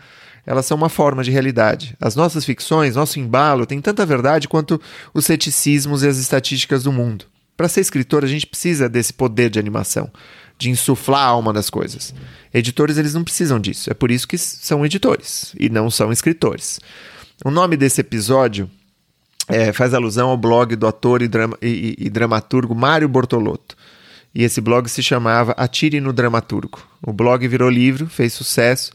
Elas 0.45 0.65
são 0.65 0.77
uma 0.77 0.89
forma 0.89 1.23
de 1.23 1.31
realidade. 1.31 1.95
As 1.99 2.15
nossas 2.15 2.45
ficções, 2.45 2.95
nosso 2.95 3.19
embalo, 3.19 3.65
tem 3.65 3.81
tanta 3.81 4.05
verdade 4.05 4.47
quanto 4.47 4.79
os 5.12 5.25
ceticismos 5.25 6.03
e 6.03 6.08
as 6.08 6.17
estatísticas 6.17 6.84
do 6.84 6.91
mundo. 6.91 7.25
Para 7.58 7.67
ser 7.67 7.81
escritor, 7.81 8.23
a 8.23 8.27
gente 8.27 8.45
precisa 8.45 8.88
desse 8.88 9.12
poder 9.13 9.49
de 9.49 9.58
animação 9.58 10.12
de 10.57 10.69
insuflar 10.69 11.21
a 11.21 11.25
alma 11.25 11.51
das 11.51 11.69
coisas. 11.69 12.13
Editores, 12.53 12.97
eles 12.97 13.13
não 13.13 13.23
precisam 13.23 13.59
disso. 13.59 13.89
É 13.91 13.93
por 13.93 14.11
isso 14.11 14.27
que 14.27 14.37
são 14.37 14.85
editores 14.85 15.53
e 15.59 15.69
não 15.69 15.89
são 15.89 16.11
escritores. 16.11 16.79
O 17.43 17.51
nome 17.51 17.75
desse 17.75 17.99
episódio 18.01 18.69
é, 19.47 19.73
faz 19.73 19.93
alusão 19.93 20.29
ao 20.29 20.37
blog 20.37 20.75
do 20.75 20.87
ator 20.87 21.21
e, 21.21 21.27
drama, 21.27 21.57
e, 21.61 21.95
e, 21.99 22.09
dramaturgo 22.09 22.73
Mário 22.73 23.07
Bortolotto. 23.07 23.75
E 24.33 24.43
esse 24.43 24.59
blog 24.59 24.89
se 24.89 25.01
chamava 25.01 25.53
Atire 25.53 26.01
no 26.01 26.11
Dramaturgo. 26.11 26.81
O 27.01 27.13
blog 27.13 27.47
virou 27.47 27.69
livro, 27.69 28.07
fez 28.07 28.33
sucesso. 28.33 28.91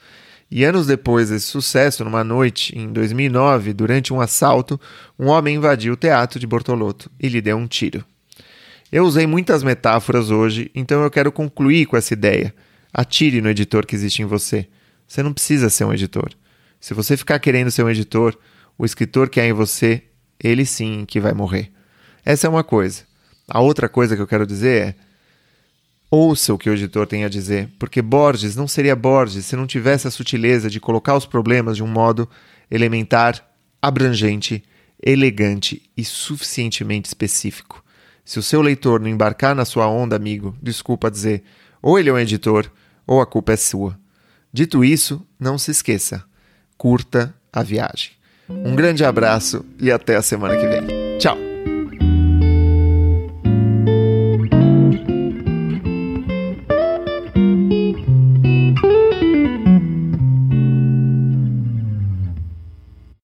E 0.50 0.64
anos 0.64 0.86
depois 0.86 1.30
desse 1.30 1.46
sucesso, 1.46 2.04
numa 2.04 2.24
noite, 2.24 2.76
em 2.76 2.92
2009, 2.92 3.72
durante 3.72 4.12
um 4.12 4.20
assalto, 4.20 4.78
um 5.18 5.28
homem 5.28 5.56
invadiu 5.56 5.94
o 5.94 5.96
teatro 5.96 6.40
de 6.40 6.46
Bortolotto 6.46 7.10
e 7.20 7.28
lhe 7.28 7.40
deu 7.40 7.56
um 7.56 7.66
tiro. 7.66 8.04
Eu 8.92 9.05
usei 9.05 9.24
muitas 9.24 9.62
metáforas 9.62 10.31
hoje, 10.31 10.70
então 10.74 11.03
eu 11.03 11.11
quero 11.11 11.31
concluir 11.31 11.87
com 11.87 11.96
essa 11.96 12.12
ideia. 12.12 12.53
Atire 12.92 13.40
no 13.40 13.48
editor 13.48 13.87
que 13.87 13.94
existe 13.94 14.20
em 14.20 14.24
você. 14.24 14.66
Você 15.07 15.22
não 15.22 15.33
precisa 15.33 15.70
ser 15.70 15.85
um 15.85 15.92
editor. 15.92 16.31
Se 16.81 16.92
você 16.92 17.16
ficar 17.16 17.38
querendo 17.38 17.70
ser 17.70 17.85
um 17.85 17.90
editor, 17.90 18.37
o 18.76 18.85
escritor 18.85 19.29
que 19.29 19.40
há 19.40 19.46
em 19.46 19.53
você, 19.53 20.03
ele 20.42 20.66
sim 20.66 21.05
que 21.07 21.20
vai 21.20 21.33
morrer. 21.33 21.70
Essa 22.24 22.48
é 22.48 22.50
uma 22.50 22.64
coisa. 22.64 23.05
A 23.46 23.61
outra 23.61 23.88
coisa 23.88 24.16
que 24.16 24.22
eu 24.22 24.26
quero 24.26 24.46
dizer 24.46 24.88
é: 24.88 24.94
ouça 26.11 26.53
o 26.53 26.59
que 26.59 26.68
o 26.68 26.74
editor 26.74 27.07
tem 27.07 27.24
a 27.24 27.29
dizer, 27.29 27.68
porque 27.79 28.03
Borges 28.03 28.57
não 28.57 28.66
seria 28.66 28.96
Borges 28.96 29.46
se 29.46 29.55
não 29.55 29.68
tivesse 29.68 30.09
a 30.09 30.11
sutileza 30.11 30.68
de 30.68 30.81
colocar 30.81 31.16
os 31.16 31.26
problemas 31.26 31.76
de 31.76 31.83
um 31.85 31.87
modo 31.87 32.29
elementar, 32.68 33.48
abrangente, 33.81 34.64
elegante 35.00 35.83
e 35.96 36.05
suficientemente 36.05 37.07
específico. 37.07 37.85
Se 38.30 38.38
o 38.38 38.42
seu 38.44 38.62
leitor 38.62 39.00
não 39.00 39.08
embarcar 39.08 39.56
na 39.56 39.64
sua 39.64 39.88
onda, 39.88 40.14
amigo, 40.14 40.54
desculpa 40.62 41.10
dizer, 41.10 41.42
ou 41.82 41.98
ele 41.98 42.10
é 42.10 42.12
um 42.12 42.18
editor, 42.18 42.70
ou 43.04 43.20
a 43.20 43.26
culpa 43.26 43.54
é 43.54 43.56
sua. 43.56 43.98
Dito 44.52 44.84
isso, 44.84 45.26
não 45.36 45.58
se 45.58 45.72
esqueça: 45.72 46.22
curta 46.78 47.34
a 47.52 47.64
viagem. 47.64 48.12
Um 48.48 48.76
grande 48.76 49.04
abraço 49.04 49.66
e 49.80 49.90
até 49.90 50.14
a 50.14 50.22
semana 50.22 50.56
que 50.56 50.64
vem. 50.64 51.18
Tchau! 51.18 51.49